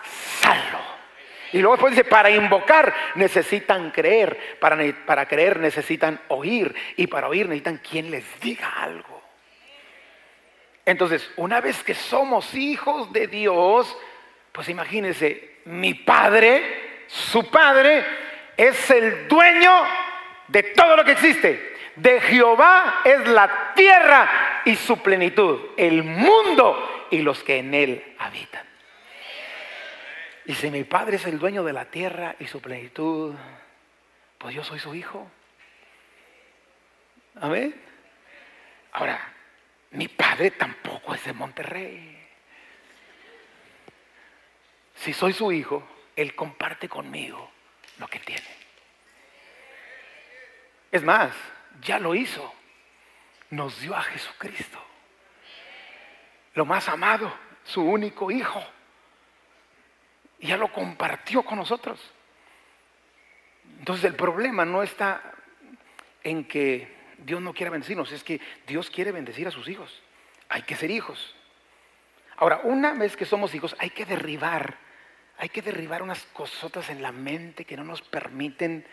[1.53, 7.29] Y luego después dice, para invocar necesitan creer, para, para creer necesitan oír y para
[7.29, 9.23] oír necesitan quien les diga algo.
[10.85, 13.97] Entonces, una vez que somos hijos de Dios,
[14.53, 18.05] pues imagínense, mi padre, su padre,
[18.57, 19.85] es el dueño
[20.49, 21.77] de todo lo que existe.
[21.97, 28.15] De Jehová es la tierra y su plenitud, el mundo y los que en él
[28.19, 28.68] habitan.
[30.49, 33.35] Y si mi padre es el dueño de la tierra y su plenitud,
[34.39, 35.31] pues yo soy su hijo.
[37.39, 37.79] Amén.
[38.93, 39.31] Ahora,
[39.91, 42.19] mi padre tampoco es de Monterrey.
[44.95, 47.51] Si soy su hijo, él comparte conmigo
[47.99, 48.49] lo que tiene.
[50.91, 51.31] Es más,
[51.83, 52.55] ya lo hizo.
[53.51, 54.83] Nos dio a Jesucristo.
[56.55, 57.31] Lo más amado,
[57.65, 58.65] su único hijo.
[60.41, 62.01] Y ya lo compartió con nosotros.
[63.79, 65.23] Entonces el problema no está
[66.23, 70.03] en que Dios no quiera bendecirnos, es que Dios quiere bendecir a sus hijos.
[70.49, 71.35] Hay que ser hijos.
[72.37, 74.79] Ahora, una vez que somos hijos, hay que derribar,
[75.39, 78.87] hay que derribar unas cosotas en la mente que no nos permiten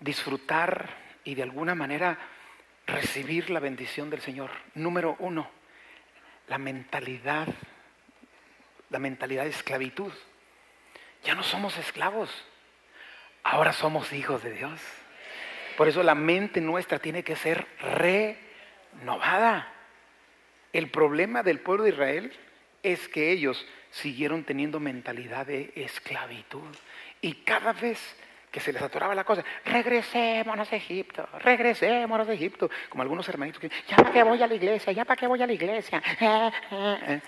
[0.00, 0.88] disfrutar
[1.24, 2.18] y de alguna manera
[2.86, 4.50] recibir la bendición del Señor.
[4.74, 5.50] Número uno,
[6.46, 7.48] la mentalidad
[8.90, 10.12] la mentalidad de esclavitud.
[11.24, 12.30] Ya no somos esclavos,
[13.42, 14.80] ahora somos hijos de Dios.
[15.76, 17.66] Por eso la mente nuestra tiene que ser
[19.00, 19.72] renovada.
[20.72, 22.32] El problema del pueblo de Israel
[22.82, 26.76] es que ellos siguieron teniendo mentalidad de esclavitud.
[27.20, 28.16] Y cada vez
[28.50, 32.70] que se les atoraba la cosa, regresémonos a Egipto, regresémonos a Egipto.
[32.88, 35.42] Como algunos hermanitos que, ya para qué voy a la iglesia, ya para qué voy
[35.42, 36.02] a la iglesia.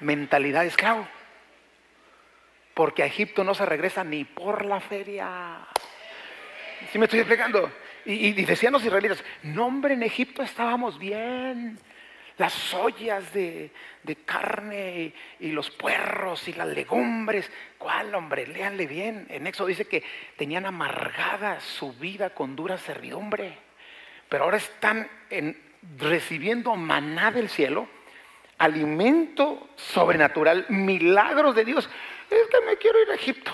[0.00, 1.06] mentalidad de esclavo.
[2.74, 5.66] porque a Egipto no se regresa ni por la feria.
[6.90, 7.70] ¿Sí me estoy explicando?
[8.06, 11.78] Y, decían los israelitas, no hombre, en Egipto estábamos bien
[12.40, 13.70] las ollas de,
[14.24, 17.50] carne y, los puerros y las legumbres.
[17.76, 18.46] ¿Cuál, hombre?
[18.46, 19.26] Léanle bien.
[19.28, 20.02] En Éxodo dice que
[20.36, 23.58] tenían amargada su vida con dura servidumbre.
[24.30, 25.06] Pero ahora están
[25.98, 27.88] recibiendo maná del cielo,
[28.60, 31.88] alimento sobrenatural, milagros de Dios.
[32.28, 33.52] Es que me quiero ir a Egipto.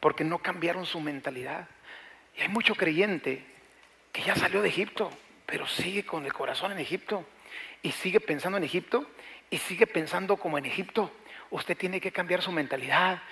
[0.00, 1.68] Porque no cambiaron su mentalidad.
[2.36, 3.46] Y hay mucho creyente
[4.12, 5.10] que ya salió de Egipto,
[5.46, 7.24] pero sigue con el corazón en Egipto
[7.82, 9.08] y sigue pensando en Egipto
[9.48, 11.12] y sigue pensando como en Egipto.
[11.50, 13.22] Usted tiene que cambiar su mentalidad.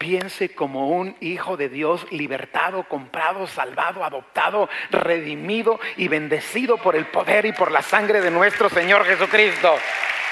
[0.00, 7.04] Piense como un hijo de Dios libertado, comprado, salvado, adoptado, redimido y bendecido por el
[7.04, 9.76] poder y por la sangre de nuestro Señor Jesucristo.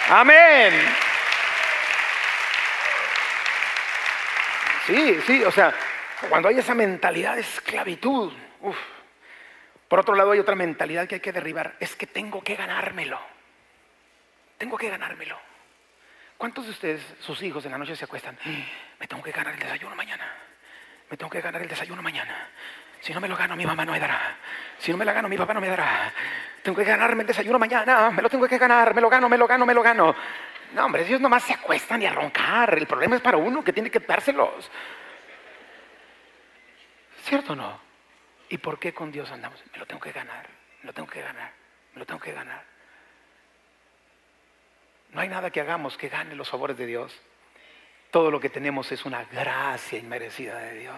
[0.08, 0.72] Amén.
[4.86, 5.74] Sí, sí, o sea,
[6.30, 8.32] cuando hay esa mentalidad de esclavitud,
[9.86, 13.20] por otro lado hay otra mentalidad que hay que derribar, es que tengo que ganármelo.
[14.56, 15.38] Tengo que ganármelo.
[16.38, 18.38] ¿Cuántos de ustedes, sus hijos, en la noche se acuestan?
[18.98, 20.26] Me tengo que ganar el desayuno mañana.
[21.10, 22.48] Me tengo que ganar el desayuno mañana.
[23.00, 24.36] Si no me lo gano, mi mamá no me dará.
[24.78, 26.12] Si no me la gano, mi papá no me dará.
[26.62, 28.10] Tengo que ganarme el desayuno mañana.
[28.10, 28.94] Me lo tengo que ganar.
[28.94, 30.14] Me lo gano, me lo gano, me lo gano.
[30.72, 32.76] No, hombre, ellos nomás se acuestan y a roncar.
[32.76, 34.70] El problema es para uno que tiene que dárselos.
[37.24, 37.80] ¿Cierto o no?
[38.48, 39.62] ¿Y por qué con Dios andamos?
[39.72, 40.46] Me lo tengo que ganar.
[40.82, 41.52] Me lo tengo que ganar.
[41.94, 42.64] Me lo tengo que ganar.
[45.12, 47.18] No hay nada que hagamos que gane los favores de Dios.
[48.10, 50.96] Todo lo que tenemos es una gracia inmerecida de Dios.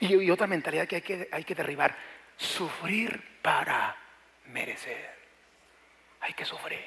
[0.00, 1.96] Y, otra mentalidad que hay, que hay que derribar,
[2.36, 3.96] sufrir para
[4.46, 5.16] merecer.
[6.20, 6.84] Hay que sufrir.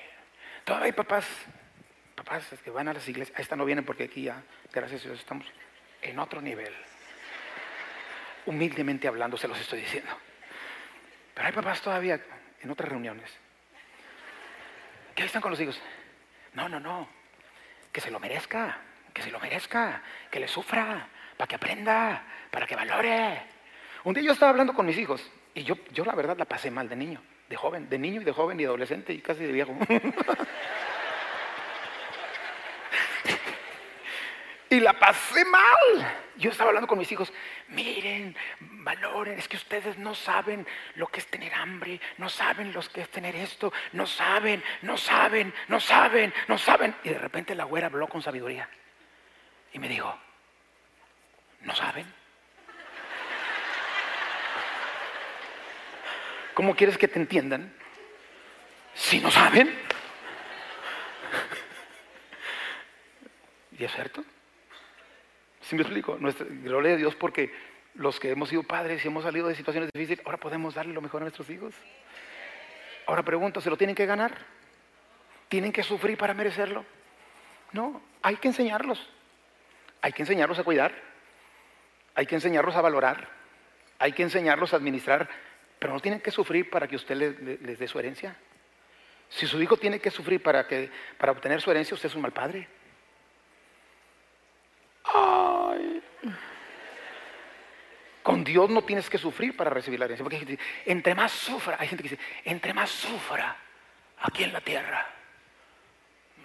[0.65, 1.25] Todavía hay papás,
[2.15, 5.19] papás que van a las iglesias, esta no vienen porque aquí ya, gracias a Dios,
[5.19, 5.45] estamos
[6.01, 6.73] en otro nivel.
[8.45, 10.11] Humildemente hablando se los estoy diciendo.
[11.33, 12.19] Pero hay papás todavía
[12.61, 13.31] en otras reuniones
[15.15, 15.79] ¿Qué están con los hijos?
[16.53, 17.07] No, no, no.
[17.91, 18.77] Que se lo merezca,
[19.13, 23.41] que se lo merezca, que le sufra, para que aprenda, para que valore.
[24.03, 26.71] Un día yo estaba hablando con mis hijos y yo, yo la verdad la pasé
[26.71, 29.43] mal de niño, de joven, de niño y de joven y de adolescente y casi
[29.43, 29.75] de viejo.
[34.71, 36.15] y la pasé mal.
[36.37, 37.33] Yo estaba hablando con mis hijos,
[37.67, 42.81] miren, valoren, es que ustedes no saben lo que es tener hambre, no saben lo
[42.81, 46.95] que es tener esto, no saben, no saben, no saben, no saben.
[47.03, 48.69] Y de repente la güera habló con sabiduría
[49.73, 50.17] y me dijo,
[51.59, 52.07] ¿no saben?
[56.53, 57.75] ¿Cómo quieres que te entiendan
[58.93, 59.67] si no saben?
[63.77, 64.23] ¿Y es cierto?
[65.71, 66.17] ¿Sí me explico?
[66.19, 67.49] Nuestra, gloria a Dios porque
[67.93, 70.99] los que hemos sido padres y hemos salido de situaciones difíciles, ahora podemos darle lo
[70.99, 71.73] mejor a nuestros hijos.
[73.05, 74.37] Ahora pregunto, ¿se lo tienen que ganar?
[75.47, 76.83] ¿Tienen que sufrir para merecerlo?
[77.71, 79.09] No, hay que enseñarlos.
[80.01, 80.93] Hay que enseñarlos a cuidar.
[82.15, 83.29] Hay que enseñarlos a valorar.
[83.97, 85.29] Hay que enseñarlos a administrar.
[85.79, 88.35] Pero no tienen que sufrir para que usted les, les dé su herencia.
[89.29, 92.23] Si su hijo tiene que sufrir para, que, para obtener su herencia, usted es un
[92.23, 92.67] mal padre.
[98.31, 100.23] Con Dios no tienes que sufrir para recibir la herencia.
[100.23, 103.57] Porque entre más sufra, hay gente que dice, entre más sufra
[104.19, 105.05] aquí en la tierra,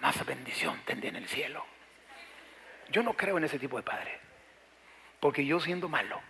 [0.01, 1.64] más bendición tendré en el cielo.
[2.90, 4.18] Yo no creo en ese tipo de padre.
[5.20, 6.20] Porque yo siendo malo,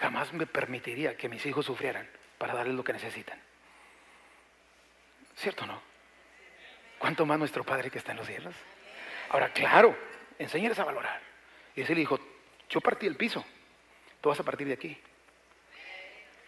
[0.00, 3.38] jamás me permitiría que mis hijos sufrieran para darles lo que necesitan.
[5.36, 5.82] ¿Cierto o no?
[6.98, 8.54] ¿Cuánto más nuestro Padre que está en los cielos?
[9.28, 9.94] Ahora, claro,
[10.38, 11.20] enséñales a valorar.
[11.76, 12.18] Y ese le dijo,
[12.72, 13.44] yo partí el piso,
[14.22, 14.96] tú vas a partir de aquí.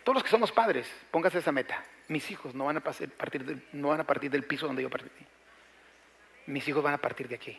[0.03, 1.85] Todos los que somos padres, póngase esa meta.
[2.09, 5.11] Mis hijos no van a, partir, no van a partir del piso donde yo partí.
[6.47, 7.59] Mis hijos van a partir de aquí.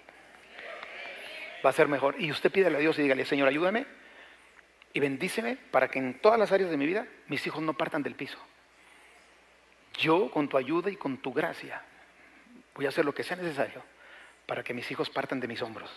[1.64, 2.16] Va a ser mejor.
[2.20, 3.86] Y usted pídele a Dios y dígale, Señor, ayúdame
[4.94, 8.02] y bendíceme para que en todas las áreas de mi vida mis hijos no partan
[8.02, 8.40] del piso.
[10.00, 11.84] Yo, con tu ayuda y con tu gracia,
[12.74, 13.84] voy a hacer lo que sea necesario
[14.48, 15.92] para que mis hijos partan de mis hombros.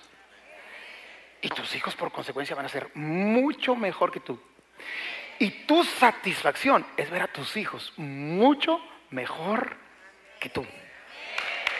[1.40, 4.38] Y tus hijos por consecuencia van a ser mucho mejor que tú.
[5.38, 9.76] Y tu satisfacción es ver a tus hijos mucho mejor
[10.40, 10.66] que tú.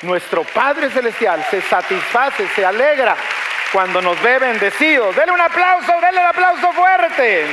[0.02, 3.16] Nuestro Padre Celestial se satisface, se alegra
[3.72, 5.14] cuando nos ve bendecidos.
[5.16, 7.46] Dele un aplauso, dele un aplauso fuerte.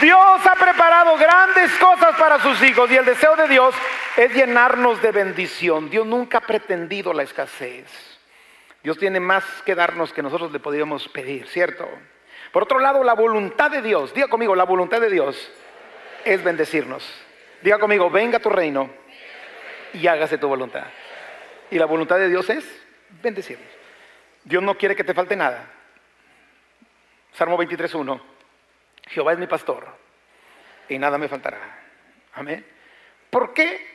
[0.00, 3.74] Dios ha preparado grandes cosas para sus hijos y el deseo de Dios
[4.16, 5.90] es llenarnos de bendición.
[5.90, 8.09] Dios nunca ha pretendido la escasez.
[8.82, 11.88] Dios tiene más que darnos que nosotros le podríamos pedir, ¿cierto?
[12.52, 15.50] Por otro lado, la voluntad de Dios, diga conmigo, la voluntad de Dios
[16.24, 17.06] es bendecirnos.
[17.62, 18.90] Diga conmigo, venga tu reino
[19.92, 20.86] y hágase tu voluntad.
[21.70, 22.64] Y la voluntad de Dios es
[23.22, 23.68] bendecirnos.
[24.44, 25.70] Dios no quiere que te falte nada.
[27.32, 28.20] Salmo 23.1.
[29.08, 29.86] Jehová es mi pastor
[30.88, 31.58] y nada me faltará.
[32.34, 32.64] Amén.
[33.28, 33.86] ¿Por qué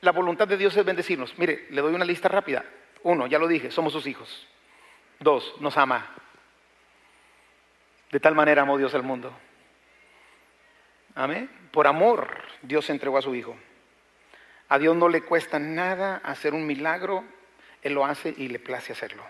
[0.00, 1.36] la voluntad de Dios es bendecirnos?
[1.38, 2.64] Mire, le doy una lista rápida.
[3.02, 4.46] Uno, ya lo dije, somos sus hijos.
[5.18, 6.06] Dos, nos ama.
[8.10, 9.32] De tal manera amó Dios al mundo.
[11.14, 11.50] Amén.
[11.70, 12.28] Por amor
[12.62, 13.56] Dios entregó a su Hijo.
[14.68, 17.24] A Dios no le cuesta nada hacer un milagro,
[17.82, 19.22] Él lo hace y le place hacerlo.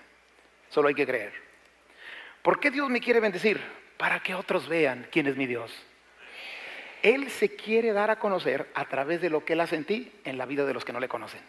[0.68, 1.32] Solo hay que creer.
[2.42, 3.60] ¿Por qué Dios me quiere bendecir?
[3.96, 5.72] Para que otros vean quién es mi Dios.
[7.02, 10.12] Él se quiere dar a conocer a través de lo que Él hace en ti
[10.24, 11.40] en la vida de los que no le conocen.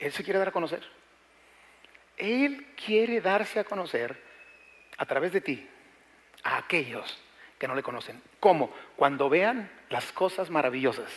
[0.00, 0.82] Él se quiere dar a conocer.
[2.16, 4.16] Él quiere darse a conocer
[4.96, 5.68] a través de ti
[6.42, 7.18] a aquellos
[7.58, 8.20] que no le conocen.
[8.40, 8.74] ¿Cómo?
[8.96, 11.10] Cuando vean las cosas maravillosas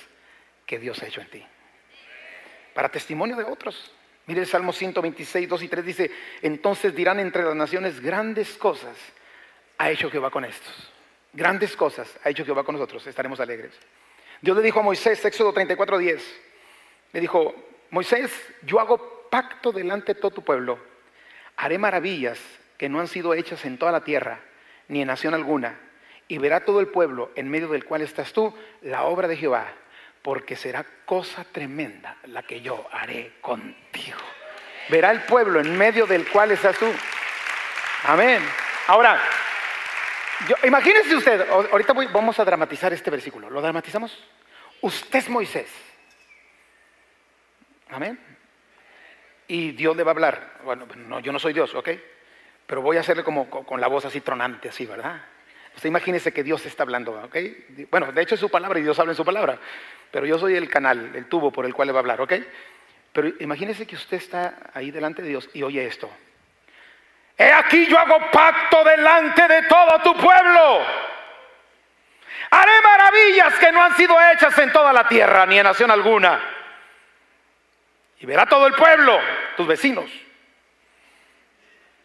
[0.66, 1.46] que Dios ha hecho en ti.
[2.74, 3.92] Para testimonio de otros.
[4.26, 8.96] Mire el Salmo 126, 2 y 3 dice, entonces dirán entre las naciones grandes cosas
[9.78, 10.92] ha hecho Jehová con estos.
[11.34, 13.74] Grandes cosas ha hecho Jehová con nosotros, estaremos alegres.
[14.42, 16.42] Dios le dijo a Moisés, Éxodo 34, 10,
[17.12, 17.54] le dijo,
[17.94, 18.32] Moisés,
[18.64, 20.80] yo hago pacto delante de todo tu pueblo,
[21.56, 22.40] haré maravillas
[22.76, 24.40] que no han sido hechas en toda la tierra,
[24.88, 25.80] ni en nación alguna,
[26.28, 28.52] y verá todo el pueblo en medio del cual estás tú,
[28.82, 29.68] la obra de Jehová,
[30.24, 34.18] porque será cosa tremenda la que yo haré contigo.
[34.90, 36.92] Verá el pueblo en medio del cual estás tú.
[38.06, 38.42] Amén.
[38.88, 39.22] Ahora,
[40.64, 43.52] imagínese usted, ahorita vamos a dramatizar este versículo.
[43.52, 44.18] ¿Lo dramatizamos?
[44.82, 45.93] Usted es Moisés.
[47.94, 48.20] Amén.
[49.48, 50.52] Y Dios le va a hablar.
[50.64, 51.90] Bueno, no, yo no soy Dios, ¿ok?
[52.66, 55.22] Pero voy a hacerle como con la voz así tronante, así, ¿verdad?
[55.76, 57.36] Usted imagínese que Dios está hablando, ¿ok?
[57.90, 59.58] Bueno, de hecho es su palabra y Dios habla en su palabra.
[60.12, 62.34] Pero yo soy el canal, el tubo por el cual le va a hablar, ¿ok?
[63.12, 66.10] Pero imagínese que usted está ahí delante de Dios y oye esto.
[67.38, 70.82] He aquí yo hago pacto delante de todo tu pueblo.
[72.52, 76.40] Haré maravillas que no han sido hechas en toda la tierra ni en nación alguna.
[78.24, 79.20] Y verá todo el pueblo,
[79.58, 80.10] tus vecinos,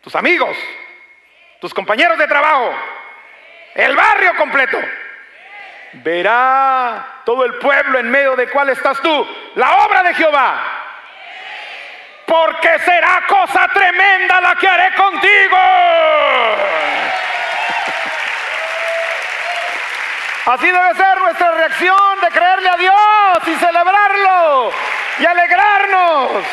[0.00, 0.56] tus amigos,
[1.60, 2.74] tus compañeros de trabajo,
[3.76, 4.80] el barrio completo.
[5.92, 10.84] Verá todo el pueblo en medio de cuál estás tú, la obra de Jehová
[12.26, 15.56] porque será cosa tremenda la que haré contigo.
[20.46, 24.72] Así debe ser nuestra reacción de creerle a Dios y celebrarlo
[25.20, 26.44] y alegrarnos.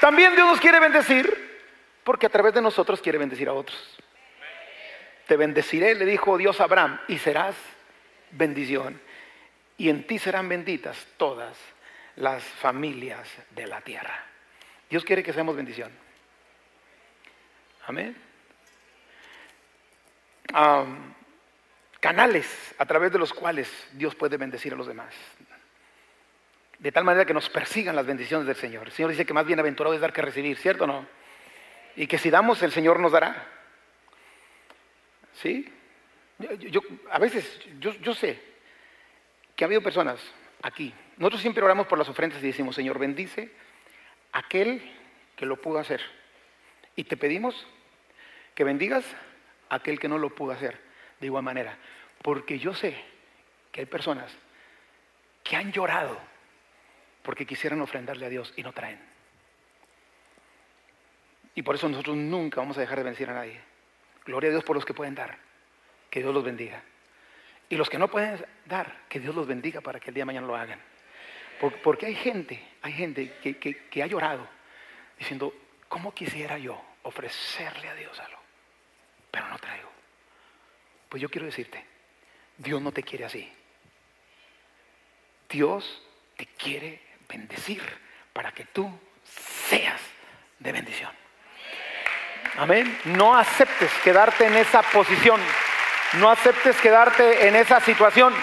[0.00, 1.50] También Dios nos quiere bendecir
[2.04, 3.78] porque a través de nosotros quiere bendecir a otros.
[5.26, 7.54] Te bendeciré, le dijo Dios a Abraham, y serás
[8.32, 9.00] bendición.
[9.76, 11.56] Y en ti serán benditas todas
[12.16, 14.24] las familias de la tierra.
[14.88, 15.90] Dios quiere que seamos bendición.
[17.86, 18.16] Amén.
[22.00, 25.14] canales a través de los cuales Dios puede bendecir a los demás.
[26.80, 28.88] De tal manera que nos persigan las bendiciones del Señor.
[28.88, 31.06] El Señor dice que más bienaventurado es dar que recibir, ¿cierto o no?
[31.94, 33.46] Y que si damos, el Señor nos dará.
[35.34, 35.72] ¿Sí?
[36.58, 38.42] Yo, a veces, yo, yo sé
[39.54, 40.20] que ha habido personas
[40.62, 43.50] aquí nosotros siempre oramos por las ofrendas y decimos, Señor, bendice
[44.32, 44.80] aquel
[45.36, 46.00] que lo pudo hacer.
[46.96, 47.66] Y te pedimos
[48.54, 49.04] que bendigas
[49.68, 50.80] aquel que no lo pudo hacer
[51.20, 51.76] de igual manera.
[52.22, 52.96] Porque yo sé
[53.70, 54.32] que hay personas
[55.44, 56.18] que han llorado
[57.30, 58.98] porque quisieran ofrendarle a Dios y no traen.
[61.54, 63.60] Y por eso nosotros nunca vamos a dejar de bendecir a nadie.
[64.24, 65.38] Gloria a Dios por los que pueden dar.
[66.10, 66.82] Que Dios los bendiga.
[67.68, 70.26] Y los que no pueden dar, que Dios los bendiga para que el día de
[70.26, 70.80] mañana lo hagan.
[71.84, 74.48] Porque hay gente, hay gente que, ha llorado
[75.16, 75.54] diciendo,
[75.88, 78.40] ¿cómo quisiera yo ofrecerle a Dios algo?
[79.30, 79.92] Pero no traigo.
[81.08, 81.84] Pues yo quiero decirte,
[82.58, 83.52] Dios no te quiere así.
[85.48, 86.02] Dios
[86.36, 87.82] te quiere bendecir
[88.32, 88.90] para que tú
[89.68, 90.00] seas
[90.58, 91.10] de bendición.
[92.58, 92.98] Amén.
[93.04, 95.40] No aceptes quedarte en esa posición.
[96.18, 98.34] No aceptes quedarte en esa situación.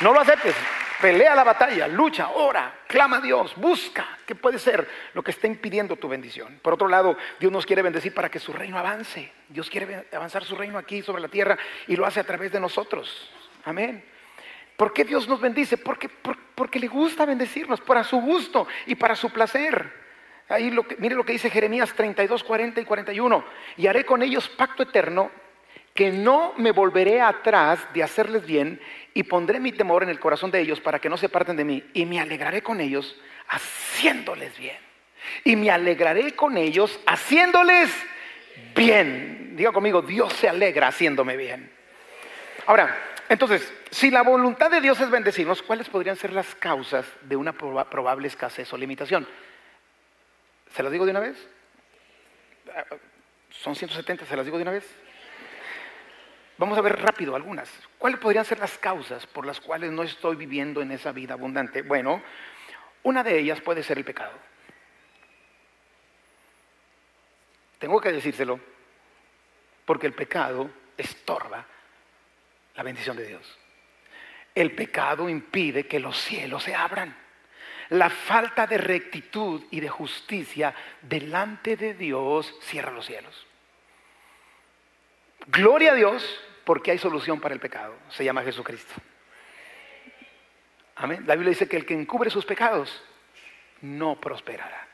[0.00, 0.54] No lo aceptes.
[1.00, 5.46] Pelea la batalla, lucha, ora, clama a Dios, busca qué puede ser lo que está
[5.46, 6.58] impidiendo tu bendición.
[6.60, 9.32] Por otro lado, Dios nos quiere bendecir para que su reino avance.
[9.48, 11.56] Dios quiere avanzar su reino aquí sobre la tierra
[11.86, 13.30] y lo hace a través de nosotros.
[13.64, 14.04] Amén.
[14.76, 15.78] ¿Por qué Dios nos bendice?
[15.78, 16.08] Porque,
[16.58, 19.92] porque le gusta bendecirnos, para su gusto y para su placer.
[20.48, 23.44] Ahí lo que, mire lo que dice Jeremías 32, 40 y 41.
[23.76, 25.30] Y haré con ellos pacto eterno
[25.94, 28.80] que no me volveré atrás de hacerles bien
[29.14, 31.64] y pondré mi temor en el corazón de ellos para que no se parten de
[31.64, 34.78] mí y me alegraré con ellos haciéndoles bien.
[35.44, 37.88] Y me alegraré con ellos haciéndoles
[38.74, 39.52] bien.
[39.54, 41.70] Diga conmigo, Dios se alegra haciéndome bien.
[42.66, 47.36] Ahora, entonces, si la voluntad de Dios es bendecirnos, ¿cuáles podrían ser las causas de
[47.36, 49.26] una probable escasez o limitación?
[50.74, 51.48] ¿Se las digo de una vez?
[53.50, 54.84] Son 170, ¿se las digo de una vez?
[56.58, 57.70] Vamos a ver rápido algunas.
[57.98, 61.82] ¿Cuáles podrían ser las causas por las cuales no estoy viviendo en esa vida abundante?
[61.82, 62.22] Bueno,
[63.02, 64.32] una de ellas puede ser el pecado.
[67.78, 68.58] Tengo que decírselo,
[69.84, 71.64] porque el pecado estorba
[72.78, 73.58] la bendición de Dios.
[74.54, 77.12] El pecado impide que los cielos se abran.
[77.88, 80.72] La falta de rectitud y de justicia
[81.02, 83.46] delante de Dios cierra los cielos.
[85.48, 87.96] Gloria a Dios porque hay solución para el pecado.
[88.10, 88.94] Se llama Jesucristo.
[90.94, 91.24] Amén.
[91.26, 93.02] La Biblia dice que el que encubre sus pecados
[93.80, 94.86] no prosperará.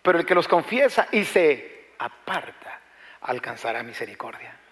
[0.00, 2.80] Pero el que los confiesa y se aparta
[3.20, 4.63] alcanzará misericordia.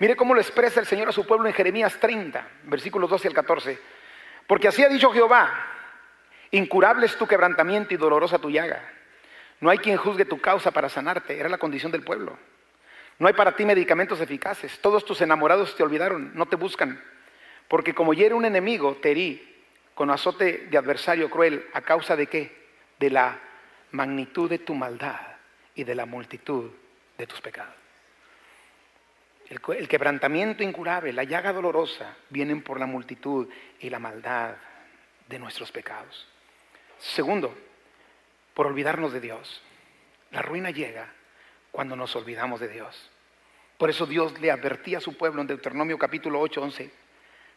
[0.00, 3.34] Mire cómo lo expresa el Señor a su pueblo en Jeremías 30, versículos 12 al
[3.34, 3.78] 14.
[4.46, 5.52] Porque así ha dicho Jehová,
[6.50, 8.82] incurable es tu quebrantamiento y dolorosa tu llaga.
[9.60, 12.38] No hay quien juzgue tu causa para sanarte, era la condición del pueblo.
[13.18, 14.80] No hay para ti medicamentos eficaces.
[14.80, 16.98] Todos tus enamorados te olvidaron, no te buscan.
[17.68, 21.66] Porque como hiere un enemigo, te herí con azote de adversario cruel.
[21.74, 22.68] ¿A causa de qué?
[22.98, 23.38] De la
[23.90, 25.20] magnitud de tu maldad
[25.74, 26.70] y de la multitud
[27.18, 27.79] de tus pecados.
[29.50, 33.48] El, quebrantamiento incurable, la llaga dolorosa, vienen por la multitud
[33.80, 34.54] y la maldad
[35.28, 36.28] de nuestros pecados.
[37.00, 37.52] Segundo,
[38.54, 39.60] por olvidarnos de Dios.
[40.30, 41.12] La ruina llega
[41.72, 43.10] cuando nos olvidamos de Dios.
[43.76, 46.90] Por eso Dios le advertía a su pueblo en Deuteronomio capítulo 8, 11,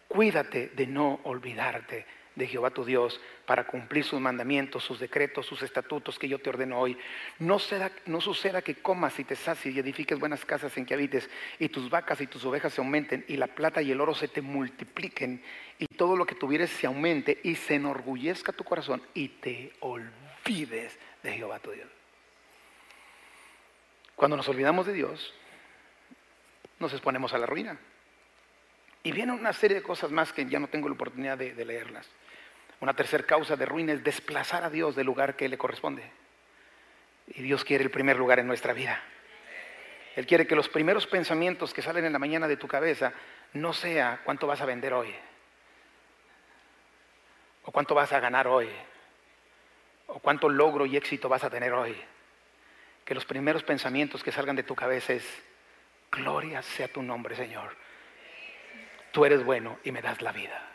[0.08, 5.62] cuídate de no olvidarte de Jehová tu Dios para cumplir sus mandamientos, sus decretos, sus
[5.62, 6.98] estatutos que yo te ordeno hoy.
[7.40, 11.30] No, suceda que comas y te sacies y edifiques buenas casas en que habites
[11.60, 14.28] y tus vacas y tus ovejas se aumenten y la plata y el oro se
[14.28, 15.44] te multipliquen
[15.78, 20.98] y todo lo que tuvieres se aumente y se enorgullezca tu corazón y te olvides
[21.22, 21.90] de Jehová tu Dios.
[24.16, 25.34] Cuando nos olvidamos de Dios,
[26.80, 27.78] nos exponemos a la ruina.
[29.04, 32.08] Y viene una serie de cosas más que ya no tengo la oportunidad de, leerlas.
[32.84, 36.04] Una tercera causa de ruina es desplazar a Dios del lugar que le corresponde.
[37.28, 39.02] Y Dios quiere el primer lugar en nuestra vida.
[40.18, 43.14] Él quiere que los primeros pensamientos que salen en la mañana de tu cabeza
[43.54, 45.16] no sea cuánto vas a vender hoy,
[47.64, 48.70] o cuánto vas a ganar hoy,
[50.08, 51.96] o cuánto logro y éxito vas a tener hoy
[53.06, 55.24] que los primeros pensamientos que salgan de tu cabeza es,
[56.12, 57.78] gloria sea tu nombre, Señor.
[59.14, 60.73] Tú eres bueno y me das la vida.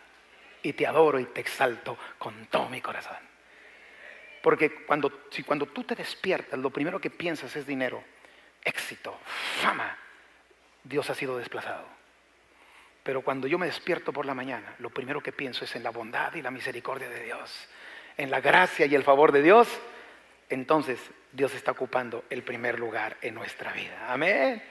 [0.63, 3.17] Y te adoro y te exalto con todo mi corazón.
[4.43, 8.03] Porque cuando, si cuando tú te despiertas, lo primero que piensas es dinero,
[8.65, 9.19] éxito,
[9.61, 9.97] fama,
[10.85, 11.87] Dios ha sido desplazado.
[13.03, 15.91] Pero cuando yo me despierto por la mañana, lo primero que pienso es en la
[15.91, 17.69] bondad y la misericordia de Dios,
[18.17, 19.69] en la gracia y el favor de Dios
[20.51, 20.99] entonces
[21.33, 24.07] Dios está ocupando el primer lugar en nuestra vida.
[24.09, 24.63] Amén.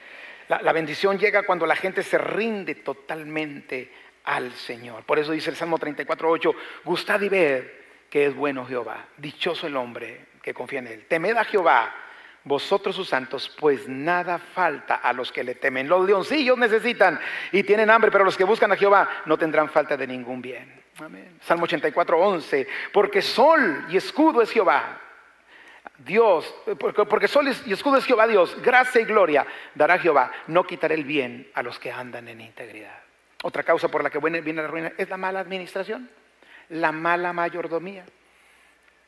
[0.48, 3.92] La, bendición llega cuando la gente se rinde totalmente
[4.28, 5.04] al Señor.
[5.04, 6.54] Por eso dice el Salmo 34.8,
[6.84, 7.64] gustad y ved
[8.10, 9.06] que es bueno Jehová.
[9.16, 11.06] Dichoso el hombre que confía en él.
[11.08, 11.94] Temed a Jehová,
[12.44, 15.88] vosotros sus santos, pues nada falta a los que le temen.
[15.88, 17.18] Los leoncillos necesitan
[17.52, 20.82] y tienen hambre, pero los que buscan a Jehová no tendrán falta de ningún bien.
[20.98, 21.38] Amén.
[21.40, 25.00] Salmo 84.11, porque sol y escudo es Jehová
[25.96, 26.54] Dios,
[27.08, 31.04] porque sol y escudo es Jehová Dios, gracia y gloria dará Jehová, no quitaré el
[31.04, 33.07] bien a los que andan en integridad.
[33.42, 36.10] Otra causa por la que viene la ruina es la mala administración,
[36.70, 38.04] la mala mayordomía.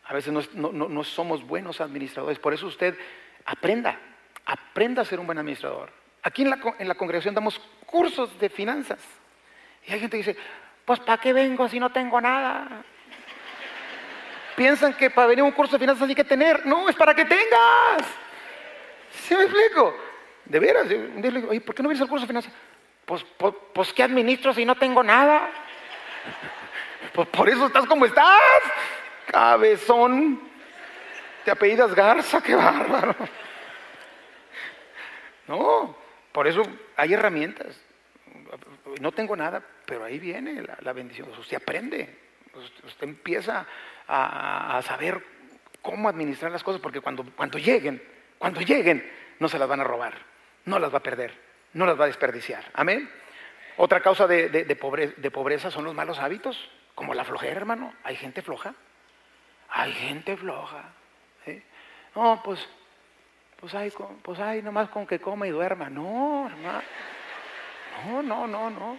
[0.05, 2.97] A veces no, somos buenos administradores, por eso usted
[3.45, 3.99] aprenda,
[4.45, 5.91] aprenda a ser un buen administrador.
[6.22, 9.01] Aquí en la, en la congregación damos cursos de finanzas.
[9.87, 10.37] Y hay gente que dice,
[10.85, 12.85] pues ¿para qué vengo si no tengo nada?
[14.61, 16.66] piensan que para venir a un curso de finanzas hay que tener.
[16.66, 18.07] No, es para que tengas.
[19.11, 19.97] ¿Sí me explico?
[20.45, 22.53] De veras, un día le digo, ¿por qué no vienes al curso de finanzas?
[23.11, 25.51] Pues, pues, pues ¿qué administro si no tengo nada?
[27.13, 28.63] Pues por eso estás como estás.
[29.27, 30.41] Cabezón.
[31.45, 33.17] Te apellidas Garza, qué bárbaro.
[35.49, 35.97] No,
[36.31, 36.63] por eso
[36.97, 37.83] hay herramientas.
[39.01, 41.29] No tengo nada, pero ahí viene la, bendición.
[41.37, 42.17] Usted aprende
[42.85, 43.67] Usted empieza
[44.07, 45.21] a, saber
[45.83, 48.01] cómo administrar las cosas, porque cuando, cuando lleguen,
[48.39, 49.05] cuando lleguen,
[49.41, 50.15] no se las van a robar,
[50.65, 52.64] no las va a perder, no las va a desperdiciar.
[52.75, 53.11] Amén.
[53.77, 57.95] Otra causa de, pobreza, son los malos hábitos, como la flojera, hermano.
[58.05, 58.75] Hay gente floja.
[59.71, 60.85] Hay gente floja.
[62.14, 62.68] No, pues,
[63.59, 63.93] pues hay,
[64.23, 65.89] pues hay nomás con que coma y duerma.
[65.89, 66.83] No, hermano.
[68.07, 68.99] No, no, no, no.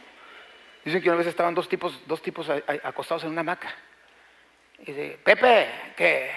[0.83, 3.69] Dicen que una vez estaban dos tipos, dos tipos acostados en una hamaca.
[4.79, 6.31] Y dice, Pepe, ¿qué?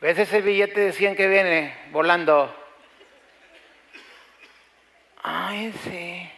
[0.00, 2.63] ¿Ves ese billete de 100 que viene volando?
[5.24, 6.30] Ay, sí.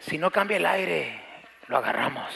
[0.00, 1.20] Si no cambia el aire,
[1.68, 2.28] lo agarramos.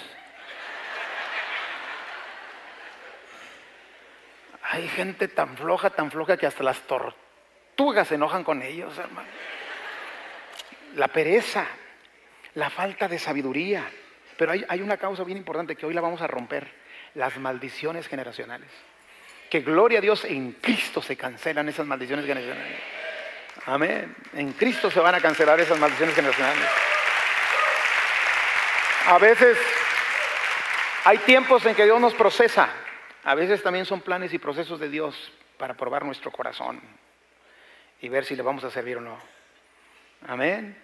[4.62, 9.28] Hay gente tan floja, tan floja que hasta las tortugas se enojan con ellos, hermano.
[10.94, 11.66] La pereza,
[12.54, 13.90] la falta de sabiduría.
[14.36, 16.70] Pero hay, hay, una causa bien importante que hoy la vamos a romper,
[17.14, 18.70] las maldiciones generacionales.
[19.50, 22.99] Que gloria a Dios, en Cristo se cancelan esas maldiciones generacionales.
[23.66, 24.14] Amén.
[24.34, 26.68] En Cristo se van a cancelar esas maldiciones generacionales.
[29.06, 29.58] A veces
[31.04, 32.70] hay tiempos en que Dios nos procesa.
[33.24, 36.80] A veces también son planes y procesos de Dios para probar nuestro corazón
[38.00, 39.18] y ver si le vamos a servir o no.
[40.26, 40.76] Amén.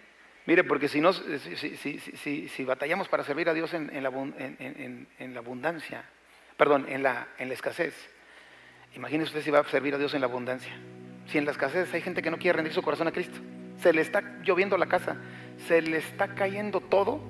[0.44, 6.04] Mire, porque si, no, si, batallamos para servir a Dios en, la, en, la, abundancia,
[6.56, 7.94] perdón, en la, en la escasez,
[8.94, 10.72] imagínese usted si va a servir a Dios en la abundancia.
[11.26, 13.38] Si en la escasez hay gente que no quiere rendir su corazón a Cristo,
[13.78, 15.16] se le está lloviendo la casa,
[15.66, 17.20] se le está cayendo todo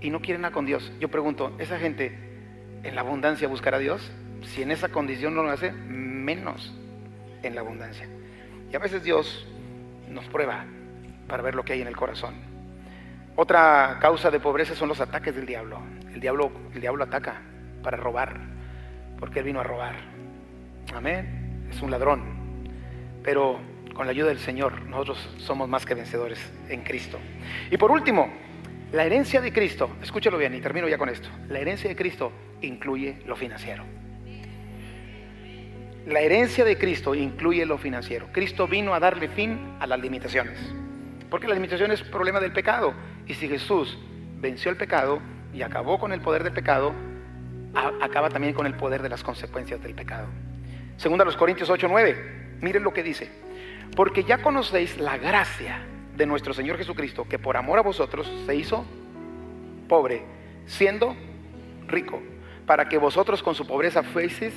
[0.00, 0.92] y no quieren nada con Dios.
[1.00, 2.18] Yo pregunto, ¿esa gente
[2.82, 4.12] en la abundancia buscará a Dios?
[4.42, 6.74] Si en esa condición no lo hace, menos
[7.42, 8.08] en la abundancia.
[8.70, 9.46] Y a veces Dios
[10.08, 10.66] nos prueba
[11.28, 12.34] para ver lo que hay en el corazón.
[13.36, 15.80] Otra causa de pobreza son los ataques del diablo.
[16.12, 17.40] El diablo, el diablo ataca
[17.82, 18.38] para robar,
[19.18, 19.96] porque él vino a robar.
[20.94, 21.66] Amén.
[21.70, 22.43] Es un ladrón.
[23.24, 23.58] Pero
[23.94, 27.18] con la ayuda del Señor, nosotros somos más que vencedores en Cristo.
[27.70, 28.30] Y por último,
[28.92, 31.28] la herencia de Cristo, escúchalo bien y termino ya con esto.
[31.48, 33.84] La herencia de Cristo incluye lo financiero.
[36.06, 38.28] La herencia de Cristo incluye lo financiero.
[38.30, 40.58] Cristo vino a darle fin a las limitaciones.
[41.30, 42.92] Porque la limitación es problema del pecado.
[43.26, 43.98] Y si Jesús
[44.38, 45.20] venció el pecado
[45.54, 46.92] y acabó con el poder del pecado,
[47.74, 50.28] acaba también con el poder de las consecuencias del pecado.
[50.96, 52.56] Segunda los Corintios 8, 9.
[52.60, 53.30] Miren lo que dice.
[53.96, 55.84] Porque ya conocéis la gracia
[56.16, 58.84] de nuestro Señor Jesucristo, que por amor a vosotros se hizo
[59.88, 60.22] pobre,
[60.66, 61.14] siendo
[61.86, 62.22] rico,
[62.66, 64.54] para que vosotros con su pobreza fueseis,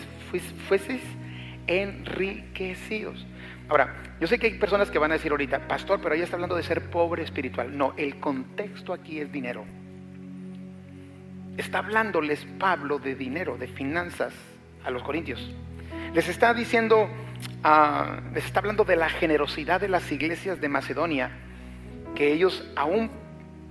[1.67, 3.25] enriquecidos.
[3.67, 6.35] Ahora, yo sé que hay personas que van a decir ahorita, pastor, pero ahí está
[6.35, 7.77] hablando de ser pobre espiritual.
[7.77, 9.65] No, el contexto aquí es dinero.
[11.57, 14.33] Está hablándoles Pablo de dinero, de finanzas
[14.85, 15.53] a los corintios.
[16.13, 17.09] Les está diciendo,
[17.63, 21.31] ah, les está hablando de la generosidad de las iglesias de Macedonia
[22.15, 23.11] que ellos aún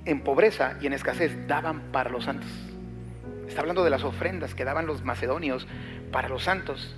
[0.05, 2.49] en pobreza y en escasez daban para los santos.
[3.49, 5.67] Está hablando de las ofrendas que daban los macedonios
[6.13, 6.95] para los santos.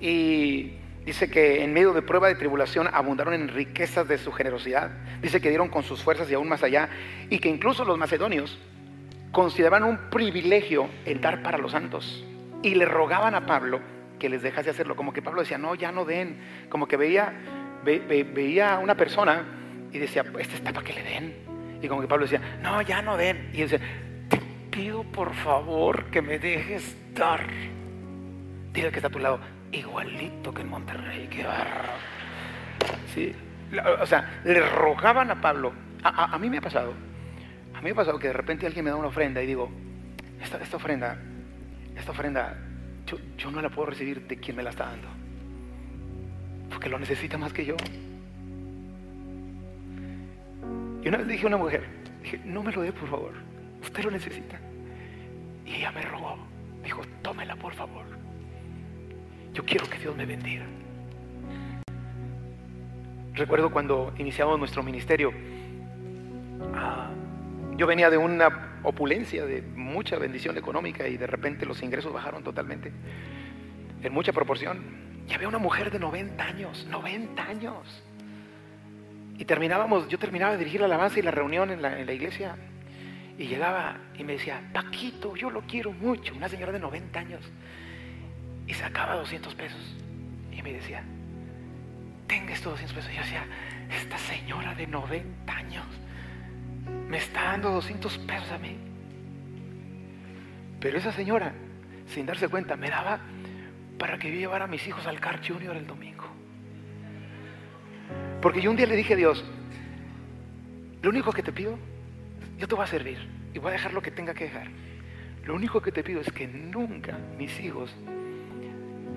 [0.00, 0.74] Y
[1.04, 4.90] dice que en medio de prueba de tribulación abundaron en riquezas de su generosidad.
[5.20, 6.88] Dice que dieron con sus fuerzas y aún más allá.
[7.28, 8.58] Y que incluso los macedonios
[9.32, 12.24] consideraban un privilegio el dar para los santos.
[12.62, 13.80] Y le rogaban a Pablo
[14.20, 14.94] que les dejase hacerlo.
[14.94, 16.38] Como que Pablo decía, no, ya no den.
[16.68, 17.32] Como que veía,
[17.84, 19.44] veía a una persona
[19.90, 21.34] y decía, este está para que le den.
[21.82, 23.50] Y como que Pablo decía, no, ya no den.
[23.52, 23.80] Y decía,
[24.28, 24.40] te
[24.70, 27.44] pido por favor que me dejes dar.
[28.72, 29.40] Dile que está a tu lado,
[29.72, 31.90] igualito que en Monterrey, qué barro.
[33.12, 33.34] Sí,
[34.00, 35.72] o sea, le rogaban a Pablo.
[36.02, 36.94] A, mí me ha pasado,
[37.74, 39.70] a mí me ha pasado que de repente alguien me da una ofrenda y digo,
[40.40, 41.18] esta, esta ofrenda,
[41.96, 42.56] esta ofrenda,
[43.36, 45.08] yo, no la puedo recibir de quien me la está dando.
[46.68, 47.76] Porque lo necesita más que yo.
[51.02, 51.84] Y una vez dije a una mujer,
[52.22, 53.32] dije, no me lo dé por favor,
[53.82, 54.60] usted lo necesita.
[55.64, 56.36] Y ella me rogó,
[56.84, 58.04] dijo, tómela por favor.
[59.52, 60.66] Yo quiero que Dios me bendiga.
[63.34, 65.32] Recuerdo cuando iniciamos nuestro ministerio,
[66.74, 67.10] ah,
[67.76, 72.42] yo venía de una opulencia, de mucha bendición económica y de repente los ingresos bajaron
[72.42, 72.92] totalmente,
[74.02, 75.10] en mucha proporción.
[75.28, 78.02] Y había una mujer de 90 años, 90 años
[79.40, 82.56] y terminábamos, yo terminaba de dirigir la alabanza y la reunión en la, iglesia.
[83.38, 86.34] Y llegaba y me decía, Paquito, yo lo quiero mucho.
[86.34, 87.40] Una señora de 90 años.
[88.66, 89.96] Y sacaba 200 pesos.
[90.52, 91.02] Y me decía,
[92.26, 93.10] tenga estos 200 pesos.
[93.10, 93.46] Y yo decía,
[93.98, 95.86] esta señora de 90 años
[97.08, 98.76] me está dando 200 pesos a mí.
[100.80, 101.52] Pero esa señora,
[102.06, 103.20] sin darse cuenta, me daba
[103.98, 106.24] para que yo llevara a mis hijos al Car Junior el domingo.
[108.40, 109.44] Porque yo un día le dije a Dios,
[111.02, 111.78] lo único que te pido,
[112.58, 113.18] yo te voy a servir
[113.52, 114.68] y voy a dejar lo que tenga que dejar.
[115.44, 117.94] Lo único que te pido es que nunca mis hijos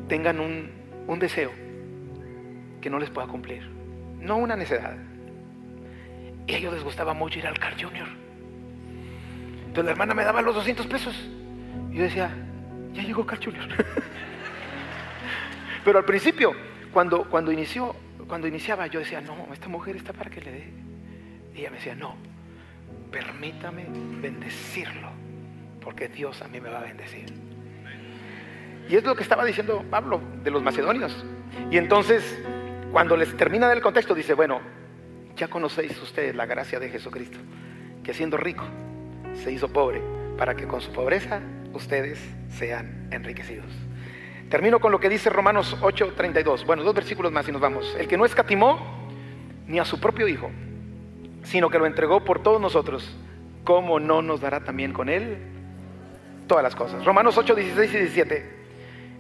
[0.08, 0.70] tengan un,
[1.08, 1.52] un deseo
[2.82, 3.70] que no les pueda cumplir.
[4.20, 4.98] No una necesidad.
[6.48, 8.08] Y a ellos les gustaba mucho ir al Car Junior.
[9.60, 11.16] Entonces la hermana me daba los 200 pesos.
[11.92, 12.32] Y yo decía,
[12.94, 13.68] ya llegó Car Junior.
[15.86, 16.54] Pero al principio,
[16.92, 17.96] cuando, cuando, inició,
[18.28, 20.74] cuando iniciaba, yo decía, no, esta mujer está para que le dé.
[21.56, 22.16] Y ella me decía, no,
[23.12, 23.86] permítame
[24.22, 25.10] bendecirlo,
[25.82, 27.26] porque Dios a mí me va a bendecir.
[28.90, 31.26] Y es lo que estaba diciendo Pablo de los macedonios.
[31.72, 32.40] Y entonces,
[32.92, 34.62] cuando les termina del contexto, dice, bueno,
[35.36, 37.38] ya conocéis ustedes la gracia de Jesucristo,
[38.04, 38.64] que siendo rico,
[39.34, 40.02] se hizo pobre,
[40.38, 41.42] para que con su pobreza
[41.74, 42.20] ustedes
[42.50, 43.72] sean enriquecidos.
[44.50, 46.66] Termino con lo que dice Romanos 8:32.
[46.66, 47.96] Bueno, dos versículos más y nos vamos.
[47.98, 49.10] El que no escatimó
[49.68, 50.52] ni a su propio Hijo,
[51.44, 53.16] sino que lo entregó por todos nosotros,
[53.64, 55.38] ¿cómo no nos dará también con él
[56.48, 57.04] todas las cosas?
[57.04, 58.64] Romanos 8, 16 y 17.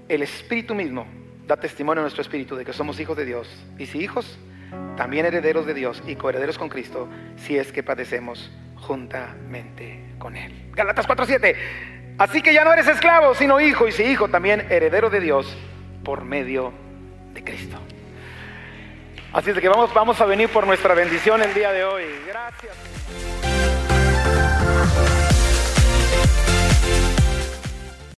[0.09, 1.07] El Espíritu mismo
[1.47, 3.49] da testimonio a nuestro Espíritu de que somos hijos de Dios.
[3.79, 4.37] Y si hijos,
[4.95, 10.69] también herederos de Dios y coherederos con Cristo, si es que padecemos juntamente con Él.
[10.73, 11.55] Galatas 4:7.
[12.17, 15.57] Así que ya no eres esclavo, sino hijo, y si hijo, también heredero de Dios
[16.03, 16.71] por medio
[17.33, 17.77] de Cristo.
[19.31, 22.03] Así es de que vamos, vamos a venir por nuestra bendición el día de hoy.
[22.27, 23.52] Gracias.